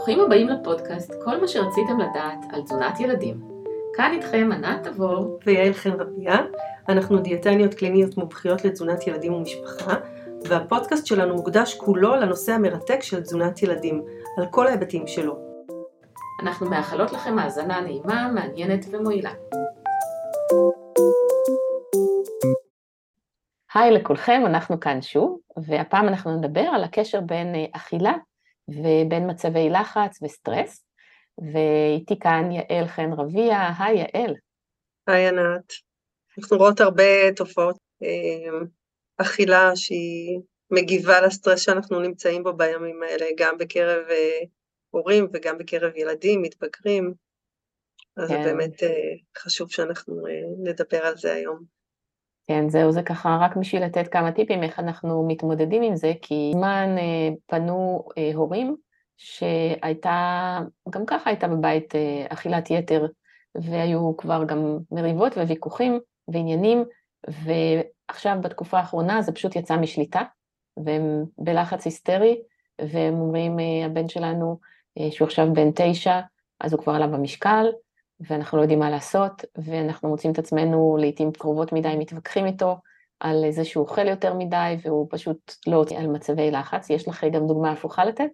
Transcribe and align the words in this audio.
ברוכים 0.00 0.20
הבאים 0.20 0.48
לפודקאסט 0.48 1.14
כל 1.24 1.40
מה 1.40 1.48
שרציתם 1.48 2.00
לדעת 2.00 2.38
על 2.52 2.62
תזונת 2.62 3.00
ילדים. 3.00 3.40
כאן 3.94 4.12
איתכם 4.12 4.50
ענת 4.52 4.86
תבור 4.86 5.38
ויעל 5.46 5.72
חן 5.72 5.90
רביה, 5.90 6.36
אנחנו 6.88 7.18
דיאטניות 7.18 7.74
קליניות 7.74 8.16
מומחיות 8.16 8.64
לתזונת 8.64 9.06
ילדים 9.06 9.32
ומשפחה, 9.32 9.94
והפודקאסט 10.48 11.06
שלנו 11.06 11.34
מוקדש 11.34 11.74
כולו 11.74 12.16
לנושא 12.16 12.52
המרתק 12.52 13.02
של 13.02 13.20
תזונת 13.20 13.62
ילדים, 13.62 14.02
על 14.38 14.46
כל 14.46 14.66
ההיבטים 14.66 15.06
שלו. 15.06 15.36
אנחנו 16.42 16.70
מאחלות 16.70 17.12
לכם 17.12 17.38
האזנה 17.38 17.80
נעימה, 17.80 18.28
מעניינת 18.34 18.84
ומועילה. 18.90 19.32
היי 23.74 23.90
לכולכם, 23.90 24.42
אנחנו 24.46 24.80
כאן 24.80 25.02
שוב, 25.02 25.38
והפעם 25.56 26.08
אנחנו 26.08 26.36
נדבר 26.36 26.60
על 26.60 26.84
הקשר 26.84 27.20
בין 27.20 27.54
אה, 27.54 27.64
אכילה 27.72 28.12
ובין 28.70 29.30
מצבי 29.30 29.68
לחץ 29.70 30.22
וסטרס, 30.22 30.84
ואיתי 31.52 32.18
כאן 32.18 32.50
יעל 32.52 32.88
חן 32.88 33.12
רביה, 33.12 33.70
היי 33.78 33.98
יעל. 33.98 34.34
היי 35.06 35.28
ענת. 35.28 35.72
אנחנו 36.38 36.56
רואות 36.56 36.80
הרבה 36.80 37.32
תופעות 37.36 37.78
אה, 38.02 38.58
אכילה 39.16 39.70
שהיא 39.76 40.40
מגיבה 40.70 41.20
לסטרס 41.20 41.60
שאנחנו 41.60 42.00
נמצאים 42.00 42.42
בו 42.42 42.52
בימים 42.52 43.02
האלה, 43.02 43.26
גם 43.38 43.58
בקרב 43.58 44.04
אה, 44.10 44.40
הורים 44.90 45.28
וגם 45.32 45.58
בקרב 45.58 45.96
ילדים, 45.96 46.42
מתבגרים, 46.42 47.14
אז 48.16 48.28
כן. 48.28 48.42
באמת 48.42 48.82
חשוב 49.38 49.70
שאנחנו 49.70 50.22
נדבר 50.62 51.06
על 51.06 51.16
זה 51.16 51.32
היום. 51.32 51.79
כן, 52.50 52.68
זהו, 52.68 52.92
זה 52.92 53.02
ככה 53.02 53.38
רק 53.40 53.56
בשביל 53.56 53.84
לתת 53.84 54.08
כמה 54.08 54.32
טיפים 54.32 54.62
איך 54.62 54.78
אנחנו 54.78 55.26
מתמודדים 55.28 55.82
עם 55.82 55.96
זה, 55.96 56.12
כי 56.22 56.50
זמן 56.54 56.96
אה, 56.98 57.28
פנו 57.46 58.04
אה, 58.18 58.30
הורים 58.34 58.76
שהייתה, 59.16 60.58
גם 60.90 61.06
ככה 61.06 61.30
הייתה 61.30 61.48
בבית 61.48 61.94
אה, 61.94 62.26
אכילת 62.28 62.70
יתר, 62.70 63.06
והיו 63.54 64.16
כבר 64.16 64.44
גם 64.44 64.78
מריבות 64.90 65.36
וויכוחים 65.36 66.00
ועניינים, 66.28 66.84
ועכשיו 67.28 68.36
בתקופה 68.42 68.78
האחרונה 68.78 69.22
זה 69.22 69.32
פשוט 69.32 69.56
יצא 69.56 69.76
משליטה, 69.76 70.22
והם 70.84 71.24
בלחץ 71.38 71.84
היסטרי, 71.84 72.42
והם 72.80 73.14
אומרים, 73.14 73.56
הבן 73.86 74.08
שלנו, 74.08 74.58
שהוא 75.10 75.26
עכשיו 75.26 75.54
בן 75.54 75.70
תשע, 75.74 76.20
אז 76.60 76.72
הוא 76.72 76.82
כבר 76.82 76.92
עלה 76.92 77.06
במשקל, 77.06 77.66
ואנחנו 78.20 78.58
לא 78.58 78.62
יודעים 78.62 78.78
מה 78.78 78.90
לעשות, 78.90 79.44
ואנחנו 79.64 80.08
מוצאים 80.08 80.32
את 80.32 80.38
עצמנו 80.38 80.96
לעיתים 81.00 81.32
קרובות 81.32 81.72
מדי 81.72 81.94
מתווכחים 81.98 82.46
איתו 82.46 82.76
על 83.20 83.44
זה 83.50 83.64
שהוא 83.64 83.82
אוכל 83.82 84.08
יותר 84.08 84.34
מדי, 84.34 84.74
והוא 84.82 85.06
פשוט 85.10 85.54
לא 85.66 85.76
הוציא 85.76 85.98
על 85.98 86.06
מצבי 86.06 86.50
לחץ. 86.50 86.90
יש 86.90 87.08
לך 87.08 87.24
גם 87.32 87.46
דוגמה 87.46 87.72
הפוכה 87.72 88.04
לתת? 88.04 88.30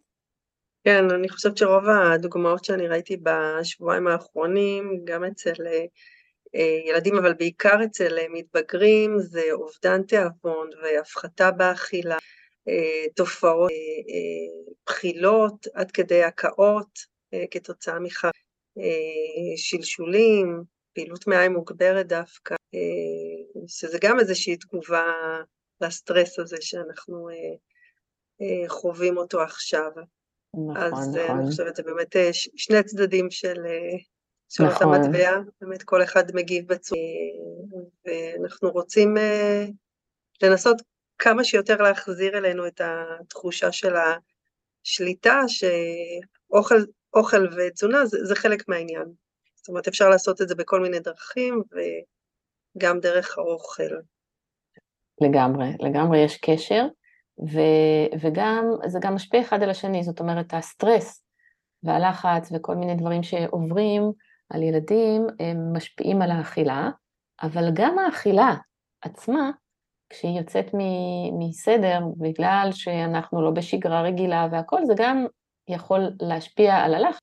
כן, 0.85 1.11
אני 1.11 1.29
חושבת 1.29 1.57
שרוב 1.57 1.85
הדוגמאות 1.89 2.65
שאני 2.65 2.89
ראיתי 2.89 3.17
בשבועיים 3.17 4.07
האחרונים, 4.07 5.01
גם 5.05 5.25
אצל 5.25 5.53
אה, 6.55 6.91
ילדים, 6.91 7.17
אבל 7.17 7.35
בעיקר 7.35 7.85
אצל 7.85 8.19
מתבגרים, 8.33 9.19
זה 9.19 9.43
אובדן 9.53 10.03
תיאבון 10.03 10.71
והפחתה 10.83 11.51
באכילה, 11.51 12.17
אה, 12.69 13.05
תופעות, 13.17 13.71
אה, 13.71 14.73
בחילות 14.87 15.67
עד 15.75 15.91
כדי 15.91 16.23
הקאות 16.23 16.99
כתוצאה 17.51 17.99
מכך. 17.99 18.31
אה, 18.79 19.57
שלשולים, 19.57 20.63
פעילות 20.95 21.27
מעיים 21.27 21.53
מוגברת 21.53 22.07
דווקא, 22.07 22.55
אה, 22.75 23.63
שזה 23.67 23.99
גם 24.03 24.21
איזושהי 24.21 24.57
תגובה 24.57 25.13
לסטרס 25.81 26.39
הזה 26.39 26.57
שאנחנו 26.61 27.29
אה, 28.41 28.69
חווים 28.69 29.17
אותו 29.17 29.41
עכשיו. 29.41 29.91
נכון, 30.55 30.77
אז 30.77 31.17
נכון. 31.17 31.39
אני 31.39 31.51
חושבת, 31.51 31.77
זה 31.77 31.83
באמת 31.83 32.17
שני 32.33 32.83
צדדים 32.83 33.31
של, 33.31 33.55
של 34.49 34.65
נכון. 34.65 34.95
אותה 34.95 35.09
מטבע, 35.09 35.41
באמת 35.61 35.83
כל 35.83 36.03
אחד 36.03 36.25
מגיב 36.35 36.69
בצורה, 36.69 37.01
ואנחנו 38.05 38.71
רוצים 38.71 39.15
לנסות 40.43 40.83
כמה 41.19 41.45
שיותר 41.45 41.83
להחזיר 41.83 42.39
אלינו 42.39 42.67
את 42.67 42.81
התחושה 42.85 43.73
של 43.73 43.95
השליטה, 44.87 45.41
שאוכל 45.49 46.75
אוכל 47.17 47.47
ותזונה 47.57 48.07
זה, 48.07 48.25
זה 48.25 48.35
חלק 48.35 48.69
מהעניין. 48.69 49.13
זאת 49.55 49.69
אומרת, 49.69 49.89
אפשר 49.89 50.09
לעשות 50.09 50.43
את 50.43 50.49
זה 50.49 50.55
בכל 50.55 50.81
מיני 50.81 50.99
דרכים 51.01 51.63
וגם 51.73 53.01
דרך 53.01 53.39
האוכל. 53.39 53.95
לגמרי, 55.21 55.67
לגמרי 55.81 56.19
יש 56.19 56.37
קשר, 56.37 56.87
ו, 57.53 57.61
וגם, 58.21 58.65
זה 58.87 58.99
גם 59.03 59.15
משפיע 59.15 59.41
אחד 59.41 59.63
על 59.63 59.71
השני, 59.71 60.03
זאת 60.03 60.21
אומרת, 60.21 60.55
הסטרס 60.55 61.25
והלחץ 61.83 62.53
וכל 62.55 62.75
מיני 62.75 62.95
דברים 62.95 63.23
שעוברים 63.23 64.13
על 64.51 64.63
ילדים, 64.63 65.27
הם 65.41 65.77
משפיעים 65.77 66.23
על 66.23 66.31
האכילה, 66.31 66.91
אבל 67.43 67.71
גם 67.75 67.99
האכילה 67.99 68.55
עצמה, 69.03 69.51
כשהיא 70.11 70.39
יוצאת 70.39 70.67
מסדר, 71.39 72.01
בגלל 72.17 72.69
שאנחנו 72.73 73.43
לא 73.43 73.51
בשגרה 73.51 74.03
רגילה 74.03 74.49
והכל, 74.53 74.85
זה 74.85 74.93
גם 74.97 75.27
יכול 75.69 76.11
להשפיע 76.21 76.75
על 76.77 76.95
הלחץ, 76.95 77.21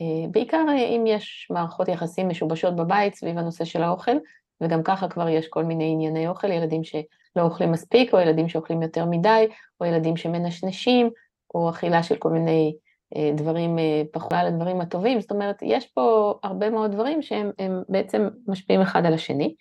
אה, 0.00 0.28
בעיקר 0.30 0.64
אה, 0.68 0.74
אם 0.74 1.04
יש 1.06 1.48
מערכות 1.50 1.88
יחסים 1.88 2.28
משובשות 2.28 2.76
בבית 2.76 3.14
סביב 3.14 3.38
הנושא 3.38 3.64
של 3.64 3.82
האוכל, 3.82 4.16
וגם 4.60 4.82
ככה 4.82 5.08
כבר 5.08 5.28
יש 5.28 5.48
כל 5.48 5.64
מיני 5.64 5.92
ענייני 5.92 6.28
אוכל, 6.28 6.50
ילדים 6.50 6.84
שלא 6.84 7.42
אוכלים 7.42 7.72
מספיק, 7.72 8.14
או 8.14 8.20
ילדים 8.20 8.48
שאוכלים 8.48 8.82
יותר 8.82 9.04
מדי, 9.04 9.48
או 9.80 9.86
ילדים 9.86 10.16
שמנשנשים, 10.16 11.10
או 11.54 11.70
אכילה 11.70 12.02
של 12.02 12.16
כל 12.16 12.30
מיני 12.30 12.76
אה, 13.16 13.30
דברים 13.34 13.78
פחות 14.12 14.32
על 14.32 14.46
הדברים 14.46 14.80
הטובים, 14.80 15.20
זאת 15.20 15.30
אומרת, 15.30 15.56
יש 15.62 15.86
פה 15.86 16.34
הרבה 16.42 16.70
מאוד 16.70 16.92
דברים 16.92 17.22
שהם 17.22 17.50
בעצם 17.88 18.28
משפיעים 18.48 18.80
אחד 18.80 19.06
על 19.06 19.14
השני, 19.14 19.54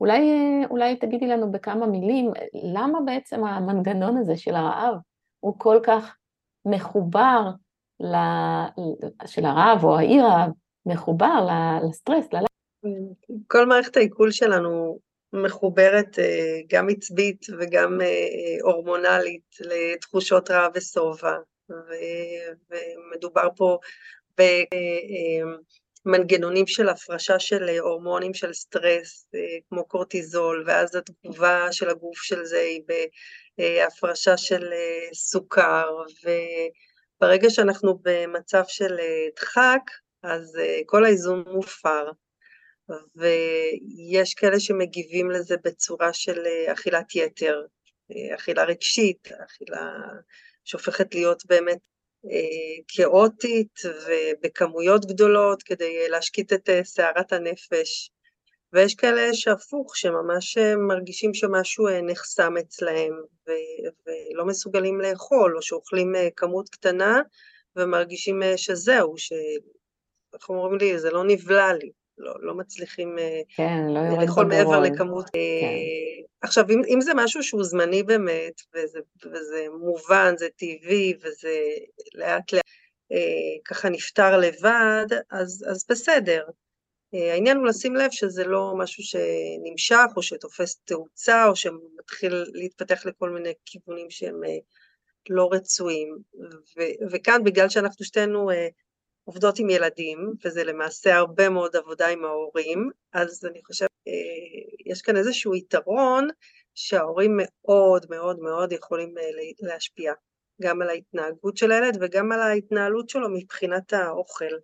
ואולי 0.00 0.96
תגידי 1.00 1.26
לנו 1.26 1.52
בכמה 1.52 1.86
מילים, 1.86 2.30
למה 2.54 2.98
בעצם 3.06 3.44
המנגנון 3.44 4.16
הזה 4.16 4.36
של 4.36 4.54
הרעב 4.54 4.94
הוא 5.40 5.54
כל 5.58 5.80
כך 5.82 6.16
מחובר 6.66 7.40
ל... 8.00 8.14
של 9.26 9.44
הרב 9.44 9.84
או 9.84 9.98
העיר 9.98 10.24
מחובר 10.86 11.46
לסטרס, 11.88 12.32
ללחץ. 12.32 12.46
כל 13.46 13.66
מערכת 13.66 13.96
העיכול 13.96 14.30
שלנו 14.30 14.98
מחוברת 15.32 16.18
אה, 16.18 16.60
גם 16.68 16.88
עצבית 16.88 17.46
וגם 17.58 18.00
אה, 18.00 18.56
הורמונלית 18.62 19.56
לתחושות 19.60 20.50
רעב 20.50 20.72
ושובע, 20.74 21.36
ומדובר 22.70 23.48
פה 23.56 23.78
אה, 24.40 24.62
של 26.66 26.88
הפרשה 26.88 27.38
של 27.38 27.68
הורמונים 27.78 28.34
של 28.34 28.52
סטרס, 28.52 29.26
כמו 29.68 29.84
קורטיזול, 29.84 30.64
ואז 30.66 30.94
התגובה 30.94 31.72
של 31.72 31.88
הגוף 31.88 32.16
של 32.16 32.44
זה 32.44 32.60
היא 32.60 32.82
בהפרשה 33.58 34.36
של 34.36 34.72
סוכר, 35.14 35.90
וברגע 37.20 37.50
שאנחנו 37.50 37.98
במצב 38.02 38.62
של 38.68 38.96
דחק, 39.36 39.80
אז 40.22 40.58
כל 40.86 41.04
האיזון 41.04 41.44
מופר, 41.46 42.10
ויש 43.16 44.34
כאלה 44.34 44.60
שמגיבים 44.60 45.30
לזה 45.30 45.56
בצורה 45.64 46.12
של 46.12 46.46
אכילת 46.72 47.14
יתר, 47.14 47.62
אכילה 48.34 48.64
רגשית, 48.64 49.28
אכילה 49.44 49.92
שהופכת 50.64 51.14
להיות 51.14 51.46
באמת 51.46 51.78
כאוטית 52.88 53.80
ובכמויות 53.84 55.04
גדולות 55.04 55.62
כדי 55.62 56.08
להשקיט 56.08 56.52
את 56.52 56.68
סערת 56.84 57.32
הנפש 57.32 58.10
ויש 58.74 58.94
כאלה 58.94 59.34
שהפוך, 59.34 59.96
שממש 59.96 60.58
אה, 60.58 60.76
מרגישים 60.76 61.34
שמשהו 61.34 61.88
אה, 61.88 62.02
נחסם 62.02 62.56
אצלהם 62.56 63.12
ו- 63.48 63.88
ולא 64.06 64.46
מסוגלים 64.46 65.00
לאכול, 65.00 65.56
או 65.56 65.62
שאוכלים 65.62 66.14
אה, 66.14 66.28
כמות 66.36 66.68
קטנה 66.68 67.20
ומרגישים 67.76 68.42
שזהו, 68.56 69.18
ש... 69.18 69.32
איך 70.34 70.48
אומרים 70.48 70.78
לי, 70.78 70.98
זה 70.98 71.10
לא 71.10 71.24
נבלע 71.24 71.72
לי, 71.72 71.90
לא, 72.18 72.34
לא 72.40 72.54
מצליחים 72.54 73.16
כן, 73.56 73.82
לא 73.88 74.22
לאכול 74.22 74.46
מעבר 74.46 74.80
לכמות. 74.80 75.24
כן. 75.24 75.38
עכשיו, 76.42 76.64
אם, 76.70 76.82
אם 76.94 77.00
זה 77.00 77.12
משהו 77.14 77.42
שהוא 77.42 77.64
זמני 77.64 78.02
באמת, 78.02 78.60
וזה, 78.74 78.98
וזה 79.32 79.66
מובן, 79.80 80.34
זה 80.36 80.48
טבעי, 80.56 81.14
וזה 81.22 81.58
לאט 82.14 82.52
לאט 82.52 82.64
ככה 83.64 83.88
נפתר 83.88 84.38
לבד, 84.38 85.06
אז, 85.30 85.64
אז 85.70 85.84
בסדר. 85.90 86.44
אה, 87.14 87.32
העניין 87.32 87.56
הוא 87.56 87.66
לשים 87.66 87.96
לב 87.96 88.10
שזה 88.10 88.44
לא 88.44 88.74
משהו 88.78 89.02
שנמשך 89.02 90.06
או 90.16 90.22
שתופס 90.22 90.76
תאוצה 90.84 91.46
או 91.46 91.56
שמתחיל 91.56 92.44
להתפתח 92.52 93.06
לכל 93.06 93.30
מיני 93.30 93.52
כיוונים 93.64 94.10
שהם 94.10 94.44
אה, 94.44 94.58
לא 95.30 95.48
רצויים. 95.52 96.18
ו- 96.78 97.12
וכאן 97.12 97.44
בגלל 97.44 97.68
שאנחנו 97.68 98.04
שתינו 98.04 98.50
אה, 98.50 98.68
עובדות 99.24 99.58
עם 99.58 99.70
ילדים, 99.70 100.32
וזה 100.44 100.64
למעשה 100.64 101.16
הרבה 101.16 101.48
מאוד 101.48 101.76
עבודה 101.76 102.08
עם 102.08 102.24
ההורים, 102.24 102.90
אז 103.12 103.44
אני 103.44 103.60
חושבת 103.64 103.90
יש 104.86 105.02
כאן 105.02 105.16
איזשהו 105.16 105.54
יתרון 105.54 106.28
שההורים 106.74 107.36
מאוד 107.36 108.06
מאוד 108.10 108.38
מאוד 108.38 108.72
יכולים 108.72 109.14
להשפיע. 109.60 110.12
גם 110.62 110.82
על 110.82 110.88
ההתנהגות 110.88 111.56
של 111.56 111.72
הילד 111.72 111.98
וגם 112.00 112.32
על 112.32 112.40
ההתנהלות 112.40 113.08
שלו 113.08 113.28
מבחינת 113.30 113.92
האוכל. 113.92 114.54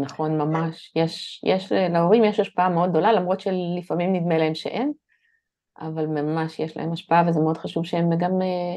נכון, 0.00 0.38
ממש. 0.38 0.92
יש, 0.96 1.44
יש, 1.46 1.72
להורים 1.72 2.24
יש 2.24 2.40
השפעה 2.40 2.68
מאוד 2.68 2.90
גדולה, 2.90 3.12
למרות 3.12 3.40
שלפעמים 3.40 4.12
נדמה 4.12 4.38
להם 4.38 4.54
שאין, 4.54 4.92
אבל 5.80 6.06
ממש 6.06 6.58
יש 6.58 6.76
להם 6.76 6.92
השפעה, 6.92 7.22
וזה 7.28 7.40
מאוד 7.40 7.58
חשוב 7.58 7.84
שהם 7.84 8.10
גם 8.18 8.42
אה, 8.42 8.76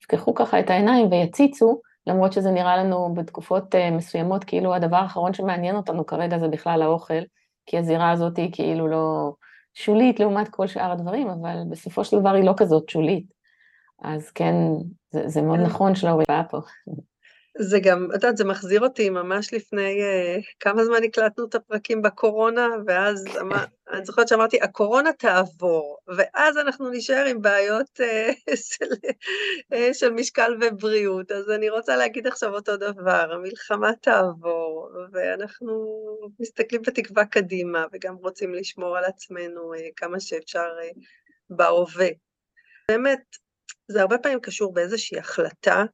יפקחו 0.00 0.34
ככה 0.34 0.60
את 0.60 0.70
העיניים 0.70 1.10
ויציצו, 1.10 1.80
למרות 2.06 2.32
שזה 2.32 2.50
נראה 2.50 2.76
לנו 2.76 3.14
בתקופות 3.14 3.74
אה, 3.74 3.90
מסוימות 3.90 4.44
כאילו 4.44 4.74
הדבר 4.74 4.96
האחרון 4.96 5.34
שמעניין 5.34 5.76
אותנו 5.76 6.06
כרגע 6.06 6.38
זה 6.38 6.48
בכלל 6.48 6.82
האוכל, 6.82 7.22
כי 7.66 7.78
הזירה 7.78 8.10
הזאת 8.10 8.36
היא 8.36 8.50
כאילו 8.52 8.88
לא 8.88 9.32
שולית 9.74 10.20
לעומת 10.20 10.48
כל 10.48 10.66
שאר 10.66 10.92
הדברים, 10.92 11.28
אבל 11.28 11.56
בסופו 11.70 12.04
של 12.04 12.20
דבר 12.20 12.34
היא 12.34 12.44
לא 12.44 12.52
כזאת 12.56 12.88
שולית. 12.88 13.36
אז 14.02 14.30
כן, 14.30 14.54
זה, 15.10 15.28
זה 15.28 15.42
מאוד. 15.42 15.60
נכון 15.60 15.94
שלא 15.94 16.18
באה 16.28 16.44
פה. 16.44 16.58
זה 17.58 17.80
גם, 17.80 18.08
את 18.10 18.14
יודעת, 18.14 18.36
זה 18.36 18.44
מחזיר 18.44 18.80
אותי 18.80 19.10
ממש 19.10 19.54
לפני 19.54 20.00
uh, 20.02 20.42
כמה 20.60 20.84
זמן 20.84 21.04
הקלטנו 21.04 21.44
את 21.44 21.54
הפרקים 21.54 22.02
בקורונה, 22.02 22.68
ואז 22.86 23.24
אמר, 23.40 23.64
אני 23.90 24.04
זוכרת 24.04 24.28
שאמרתי, 24.28 24.60
הקורונה 24.62 25.12
תעבור, 25.12 25.98
ואז 26.16 26.56
אנחנו 26.56 26.90
נישאר 26.90 27.24
עם 27.24 27.42
בעיות 27.42 28.00
uh, 28.00 28.54
של, 28.68 28.92
uh, 29.74 29.76
של 29.94 30.10
משקל 30.10 30.56
ובריאות. 30.60 31.32
אז 31.32 31.50
אני 31.50 31.70
רוצה 31.70 31.96
להגיד 31.96 32.26
עכשיו 32.26 32.54
אותו 32.54 32.76
דבר, 32.76 33.32
המלחמה 33.32 33.90
תעבור, 34.00 34.90
ואנחנו 35.12 35.96
מסתכלים 36.40 36.82
בתקווה 36.82 37.24
קדימה, 37.24 37.84
וגם 37.92 38.14
רוצים 38.14 38.54
לשמור 38.54 38.96
על 38.96 39.04
עצמנו 39.04 39.74
uh, 39.74 39.78
כמה 39.96 40.20
שאפשר 40.20 40.66
uh, 40.82 41.00
בהווה. 41.50 42.08
באמת, 42.90 43.20
זה 43.88 44.00
הרבה 44.00 44.18
פעמים 44.18 44.40
קשור 44.40 44.74
באיזושהי 44.74 45.18
החלטה 45.18 45.84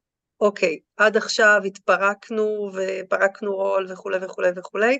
אוקיי, 0.42 0.78
עד 0.96 1.16
עכשיו 1.16 1.60
התפרקנו 1.64 2.70
ופרקנו 2.74 3.52
עול 3.52 3.92
וכולי 3.92 4.18
וכולי 4.22 4.48
וכולי, 4.56 4.98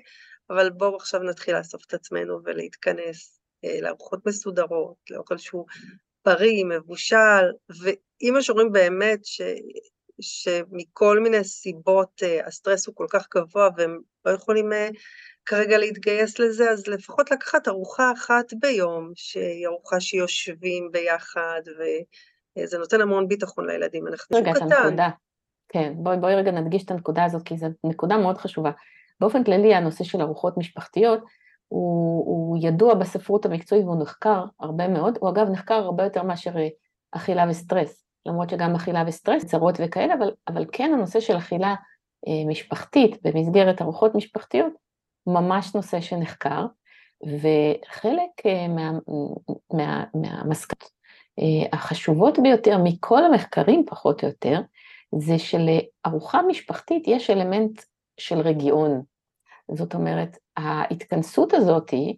אבל 0.49 0.69
בואו 0.69 0.95
עכשיו 0.95 1.23
נתחיל 1.23 1.57
לאסוף 1.57 1.85
את 1.87 1.93
עצמנו 1.93 2.39
ולהתכנס 2.43 3.39
אה, 3.65 3.81
לארוחות 3.81 4.25
מסודרות, 4.25 4.95
לאוכל 5.09 5.37
שהוא 5.37 5.65
בריא, 6.25 6.65
מבושל, 6.65 7.51
ואם 7.69 8.33
יש 8.39 8.49
הורים 8.49 8.71
באמת 8.71 9.25
ש, 9.25 9.41
שמכל 10.21 11.19
מיני 11.19 11.43
סיבות 11.43 12.23
אה, 12.23 12.47
הסטרס 12.47 12.87
הוא 12.87 12.95
כל 12.95 13.07
כך 13.09 13.27
גבוה 13.35 13.69
והם 13.77 13.99
לא 14.25 14.31
יכולים 14.31 14.73
אה, 14.73 14.89
כרגע 15.45 15.77
להתגייס 15.77 16.39
לזה, 16.39 16.71
אז 16.71 16.87
לפחות 16.87 17.31
לקחת 17.31 17.67
ארוחה 17.67 18.11
אחת 18.11 18.53
ביום, 18.53 19.11
שהיא 19.15 19.67
ארוחה 19.67 19.99
שיושבים 19.99 20.89
ביחד, 20.91 21.61
וזה 22.57 22.77
נותן 22.77 23.01
המון 23.01 23.27
ביטחון 23.27 23.69
לילדים. 23.69 24.07
אנחנו 24.07 24.37
רגע, 24.37 24.51
את 24.51 24.57
הנקודה. 24.61 25.09
כן, 25.73 25.93
בואי, 25.95 26.17
בואי 26.17 26.35
רגע 26.35 26.51
נדגיש 26.51 26.83
את 26.83 26.91
הנקודה 26.91 27.23
הזאת, 27.23 27.43
כי 27.43 27.57
זו 27.57 27.67
נקודה 27.83 28.17
מאוד 28.17 28.37
חשובה. 28.37 28.71
באופן 29.19 29.43
כללי, 29.43 29.75
הנושא 29.75 30.03
של 30.03 30.21
ארוחות 30.21 30.57
משפחתיות 30.57 31.19
הוא, 31.67 32.25
הוא 32.25 32.57
ידוע 32.61 32.93
בספרות 32.93 33.45
המקצועית 33.45 33.85
והוא 33.85 34.01
נחקר 34.01 34.45
הרבה 34.59 34.87
מאוד, 34.87 35.17
הוא 35.21 35.29
אגב 35.29 35.49
נחקר 35.49 35.73
הרבה 35.73 36.03
יותר 36.03 36.23
מאשר 36.23 36.57
אה, 36.57 36.67
אכילה 37.11 37.45
וסטרס, 37.49 38.05
למרות 38.25 38.49
שגם 38.49 38.75
אכילה 38.75 39.03
וסטרס, 39.07 39.45
צרות 39.45 39.75
וכאלה, 39.79 40.13
אבל, 40.13 40.31
אבל 40.47 40.65
כן 40.71 40.91
הנושא 40.93 41.19
של 41.19 41.37
אכילה 41.37 41.75
אה, 42.27 42.47
משפחתית 42.47 43.17
במסגרת 43.23 43.81
ארוחות 43.81 44.15
משפחתיות, 44.15 44.73
ממש 45.27 45.75
נושא 45.75 46.01
שנחקר, 46.01 46.65
וחלק 47.25 48.45
אה, 48.45 48.67
מה, 48.67 48.91
מה, 49.73 50.03
מהמסקנות 50.13 50.89
אה, 51.39 51.67
החשובות 51.77 52.39
ביותר 52.39 52.77
מכל 52.83 53.25
המחקרים 53.25 53.83
פחות 53.87 54.23
או 54.23 54.27
יותר, 54.27 54.61
זה 55.17 55.35
שלארוחה 55.39 56.41
משפחתית 56.41 57.03
יש 57.07 57.29
אלמנט 57.29 57.81
של 58.17 58.39
רגיעון. 58.39 59.01
זאת 59.71 59.95
אומרת, 59.95 60.37
ההתכנסות 60.57 61.53
הזאת 61.53 61.89
היא 61.89 62.15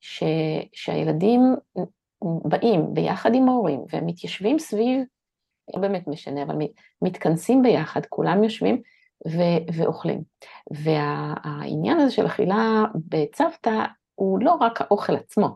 ש, 0.00 0.22
שהילדים 0.72 1.40
באים 2.22 2.94
ביחד 2.94 3.34
עם 3.34 3.48
ההורים 3.48 3.84
והם 3.90 4.06
מתיישבים 4.06 4.58
סביב, 4.58 5.00
לא 5.74 5.80
באמת 5.80 6.08
משנה, 6.08 6.42
אבל 6.42 6.54
מתכנסים 7.02 7.62
ביחד, 7.62 8.06
כולם 8.06 8.44
יושבים 8.44 8.82
ו, 9.28 9.40
ואוכלים. 9.74 10.22
והעניין 10.70 12.00
הזה 12.00 12.12
של 12.12 12.26
אכילה 12.26 12.84
בצוותא 12.94 13.84
הוא 14.14 14.38
לא 14.42 14.52
רק 14.52 14.80
האוכל 14.80 15.16
עצמו, 15.16 15.48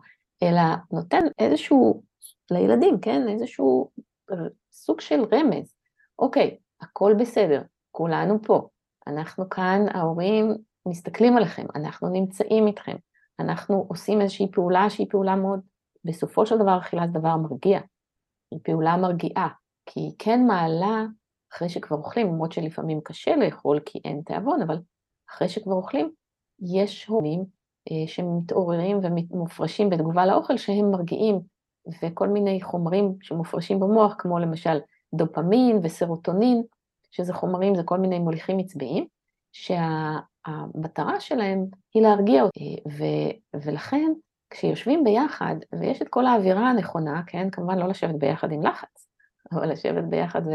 אלא 0.43 0.63
נותן 0.93 1.25
איזשהו, 1.39 2.03
לילדים, 2.51 3.01
כן, 3.01 3.29
איזשהו 3.29 3.91
סוג 4.73 5.01
של 5.01 5.25
רמז. 5.33 5.75
אוקיי, 6.19 6.57
הכל 6.83 7.15
בסדר, 7.19 7.63
כולנו 7.91 8.43
פה, 8.43 8.69
אנחנו 9.07 9.49
כאן, 9.49 9.87
ההורים 9.95 10.55
מסתכלים 10.89 11.37
עליכם, 11.37 11.67
אנחנו 11.75 12.09
נמצאים 12.09 12.67
איתכם, 12.67 12.97
אנחנו 13.41 13.87
עושים 13.89 14.21
איזושהי 14.21 14.51
פעולה 14.53 14.91
שהיא 14.91 15.07
פעולה 15.11 15.37
מאוד, 15.37 15.61
בסופו 16.05 16.47
של 16.47 16.59
דבר 16.59 16.79
אכילה 16.79 17.07
זה 17.07 17.19
דבר 17.19 17.37
מרגיע, 17.37 17.81
היא 18.51 18.61
פעולה 18.65 18.97
מרגיעה, 18.97 19.49
כי 19.87 20.01
היא 20.01 20.13
כן 20.19 20.47
מעלה, 20.47 21.05
אחרי 21.53 21.69
שכבר 21.69 21.97
אוכלים, 21.97 22.27
למרות 22.27 22.53
שלפעמים 22.53 23.01
קשה 23.05 23.37
לאכול 23.37 23.81
כי 23.81 24.01
אין 24.05 24.23
תיאבון, 24.25 24.63
אבל 24.63 24.79
אחרי 25.31 25.49
שכבר 25.49 25.75
אוכלים, 25.75 26.11
יש 26.63 27.07
הורים 27.07 27.45
אה, 27.91 28.07
שמתעוררים 28.07 28.99
ומופרשים 29.03 29.91
בתגובה 29.91 30.27
לאוכל 30.27 30.57
שהם 30.57 30.91
מרגיעים, 30.91 31.41
וכל 32.03 32.29
מיני 32.29 32.63
חומרים 32.63 33.15
שמופרשים 33.21 33.81
במוח, 33.81 34.15
כמו 34.19 34.39
למשל 34.39 34.79
דופמין 35.15 35.79
וסרוטונין, 35.83 36.63
שזה 37.13 37.33
חומרים, 37.33 37.75
זה 37.75 37.83
כל 37.83 37.99
מיני 37.99 38.19
מוליכים 38.19 38.59
עצביים, 38.59 39.07
שהמטרה 39.53 41.21
שלהם 41.21 41.65
היא 41.95 42.03
להרגיע 42.03 42.43
אותי, 42.43 42.77
ו, 42.99 43.05
ולכן 43.55 44.13
כשיושבים 44.51 45.05
ביחד, 45.05 45.57
ויש 45.81 46.03
את 46.03 46.09
כל 46.09 46.27
האווירה 46.27 46.71
הנכונה, 46.71 47.23
כן, 47.27 47.51
כמובן 47.51 47.79
לא 47.79 47.89
לשבת 47.89 48.15
ביחד 48.15 48.53
עם 48.53 48.63
לחץ, 48.63 49.09
אבל 49.53 49.73
לשבת 49.73 50.05
ביחד 50.05 50.43
ו, 50.47 50.51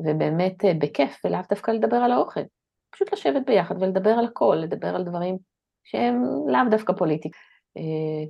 ובאמת 0.00 0.64
אה, 0.64 0.74
בכיף, 0.74 1.20
ולאו 1.24 1.40
דווקא 1.50 1.70
לדבר 1.70 1.96
על 1.96 2.12
האוכל, 2.12 2.40
פשוט 2.90 3.12
לשבת 3.12 3.46
ביחד 3.46 3.82
ולדבר 3.82 4.10
על 4.10 4.24
הכל, 4.24 4.58
לדבר 4.62 4.96
על 4.96 5.04
דברים 5.04 5.38
שהם 5.84 6.22
לאו 6.48 6.70
דווקא 6.70 6.92
פוליטיקה, 6.92 7.38
אה, 7.76 7.82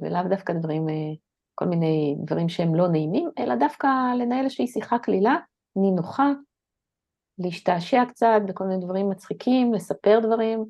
ולאו 0.07 0.29
דווקא 0.29 0.53
דברים, 0.53 0.89
אה, 0.89 0.95
כל 1.55 1.65
מיני 1.65 2.17
דברים 2.25 2.49
שהם 2.49 2.75
לא 2.75 2.89
נעימים, 2.89 3.31
אלא 3.39 3.55
דווקא 3.55 3.87
לנהל 4.19 4.45
איזושהי 4.45 4.67
שיחה 4.67 4.99
קלילה, 4.99 5.37
נינוחה, 5.77 6.33
להשתעשע 7.39 8.05
קצת 8.09 8.41
בכל 8.49 8.65
מיני 8.65 8.85
דברים 8.85 9.11
מצחיקים, 9.11 9.75
לספר 9.75 10.21
דברים 10.23 10.65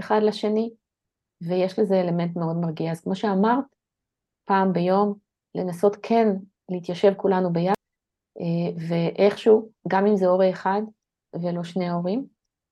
אחד 0.00 0.20
לשני, 0.22 0.70
ויש 1.42 1.78
לזה 1.78 2.00
אלמנט 2.00 2.36
מאוד 2.36 2.56
מרגיע. 2.56 2.92
אז 2.92 3.00
כמו 3.00 3.14
שאמרת, 3.14 3.64
פעם 4.44 4.72
ביום, 4.72 5.14
לנסות 5.54 5.96
כן 6.02 6.28
להתיישב 6.68 7.12
כולנו 7.16 7.52
ביחד, 7.52 7.74
אה, 8.40 8.84
ואיכשהו, 8.88 9.68
גם 9.88 10.06
אם 10.06 10.16
זה 10.16 10.26
הורה 10.26 10.50
אחד 10.50 10.82
ולא 11.42 11.64
שני 11.64 11.90
הורים, 11.90 12.26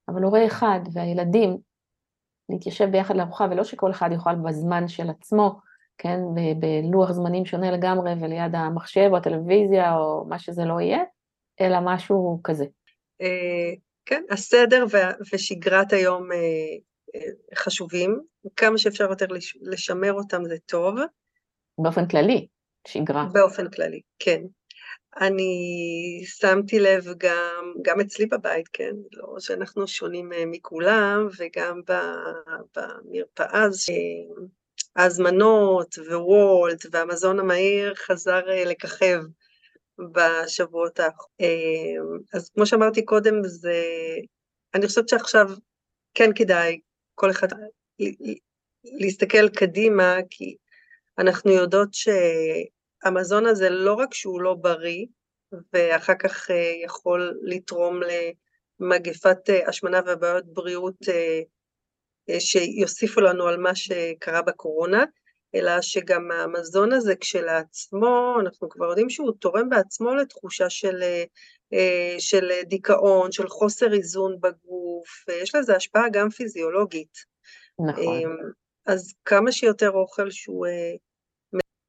אבל 0.09 0.23
הורה 0.23 0.47
אחד 0.47 0.81
והילדים, 0.93 1.59
להתיישב 2.49 2.91
ביחד 2.91 3.17
לארוחה, 3.17 3.47
ולא 3.51 3.65
שכל 3.65 3.91
אחד 3.91 4.09
יאכל 4.13 4.35
בזמן 4.35 4.89
של 4.89 5.11
עצמו, 5.11 5.61
כן, 5.99 6.21
בלוח 6.61 7.13
זמנים 7.13 7.45
שונה 7.45 7.71
לגמרי 7.71 8.13
וליד 8.21 8.55
המחשב 8.55 9.09
או 9.13 9.17
הטלוויזיה 9.17 9.97
או 9.97 10.25
מה 10.29 10.39
שזה 10.39 10.65
לא 10.65 10.81
יהיה, 10.81 11.03
אלא 11.61 11.79
משהו 11.83 12.41
כזה. 12.45 12.65
אה, 13.21 13.75
כן, 14.07 14.23
הסדר 14.31 14.85
ושגרת 15.33 15.93
היום 15.93 16.33
אה, 16.33 16.39
אה, 17.15 17.21
חשובים, 17.59 18.21
כמה 18.57 18.79
שאפשר 18.79 19.05
יותר 19.11 19.27
לשמר 19.63 20.13
אותם 20.13 20.45
זה 20.45 20.57
טוב. 20.67 20.95
באופן 21.79 22.09
כללי, 22.09 22.47
שגרה. 22.89 23.27
באופן 23.33 23.71
כללי, 23.71 24.01
כן. 24.19 24.43
אני 25.21 26.23
שמתי 26.25 26.79
לב 26.79 27.05
גם, 27.19 27.73
גם 27.83 28.01
אצלי 28.01 28.27
בבית, 28.27 28.69
כן, 28.73 28.93
לא 29.13 29.41
שאנחנו 29.41 29.89
שונים 29.89 30.33
מכולם, 30.47 31.29
וגם 31.39 31.81
במרפאה, 32.77 33.65
ההזמנות 34.97 35.95
ווולט 36.11 36.87
והמזון 36.93 37.39
המהיר 37.39 37.95
חזר 37.95 38.41
לככב. 38.67 39.21
בשבועות 39.99 41.01
האחרונים. 41.01 42.21
אז 42.35 42.51
כמו 42.55 42.67
שאמרתי 42.67 43.05
קודם, 43.05 43.35
זה... 43.45 43.83
אני 44.75 44.87
חושבת 44.87 45.09
שעכשיו 45.09 45.47
כן 46.15 46.31
כדאי 46.35 46.81
כל 47.15 47.31
אחד 47.31 47.49
להסתכל 48.85 49.49
קדימה, 49.49 50.17
כי 50.31 50.57
אנחנו 51.19 51.51
יודעות 51.51 51.89
שהמזון 51.93 53.47
הזה 53.47 53.71
לא 53.71 53.95
רק 53.95 54.15
שהוא 54.15 54.41
לא 54.41 54.55
בריא, 54.55 55.07
ואחר 55.73 56.15
כך 56.19 56.51
אה, 56.51 56.73
יכול 56.85 57.39
לתרום 57.43 58.01
למגפת 58.81 59.51
אה, 59.51 59.69
השמנה 59.69 60.01
ובעיות 60.07 60.45
בריאות 60.47 60.97
אה, 61.09 62.41
שיוסיפו 62.41 63.21
לנו 63.21 63.47
על 63.47 63.57
מה 63.57 63.75
שקרה 63.75 64.43
בקורונה, 64.43 65.05
אלא 65.55 65.81
שגם 65.81 66.31
המזון 66.31 66.93
הזה 66.93 67.17
כשלעצמו, 67.17 68.37
אנחנו 68.41 68.69
כבר 68.69 68.87
יודעים 68.87 69.11
שהוא 69.11 69.33
תורם 69.39 69.69
בעצמו 69.69 70.15
לתחושה 70.15 70.71
של, 70.71 71.03
אה, 71.73 72.15
של 72.19 72.51
דיכאון, 72.65 73.33
של 73.33 73.49
חוסר 73.49 73.93
איזון 73.93 74.37
בגוף, 74.41 75.25
יש 75.43 75.55
לזה 75.55 75.77
השפעה 75.77 76.09
גם 76.13 76.31
פיזיולוגית. 76.31 77.37
נכון. 77.89 78.37
אז 78.87 79.15
כמה 79.25 79.53
שיותר 79.53 79.91
אוכל 79.91 80.31
שהוא 80.31 80.67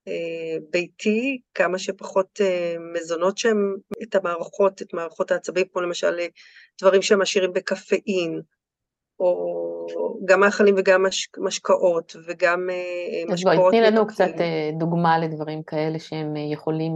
אה, 0.08 0.58
ביתי, 0.70 1.42
כמה 1.54 1.80
שפחות 1.80 2.42
אה, 2.42 2.76
מזונות 2.94 3.38
שהם 3.38 3.76
את 4.04 4.16
המערכות, 4.16 4.82
את 4.82 4.94
מערכות 4.94 5.32
העצבים, 5.32 5.66
כמו 5.74 5.82
למשל 5.82 6.20
אה, 6.20 6.28
דברים 6.82 7.02
שהם 7.02 7.22
עשירים 7.22 7.54
בקפאין, 7.54 8.42
או 9.20 9.88
גם 10.26 10.40
מאכלים 10.40 10.76
וגם 10.78 11.04
מש, 11.04 11.30
משקאות, 11.38 12.16
וגם 12.28 12.70
משקאות... 13.30 13.54
אז 13.54 13.60
בואי, 13.60 13.72
תני 13.72 13.82
לנו 13.82 14.08
קצת 14.08 14.32
דוגמה 14.78 15.20
לדברים 15.20 15.64
כאלה 15.64 16.00
שהם 16.00 16.36
יכולים 16.36 16.94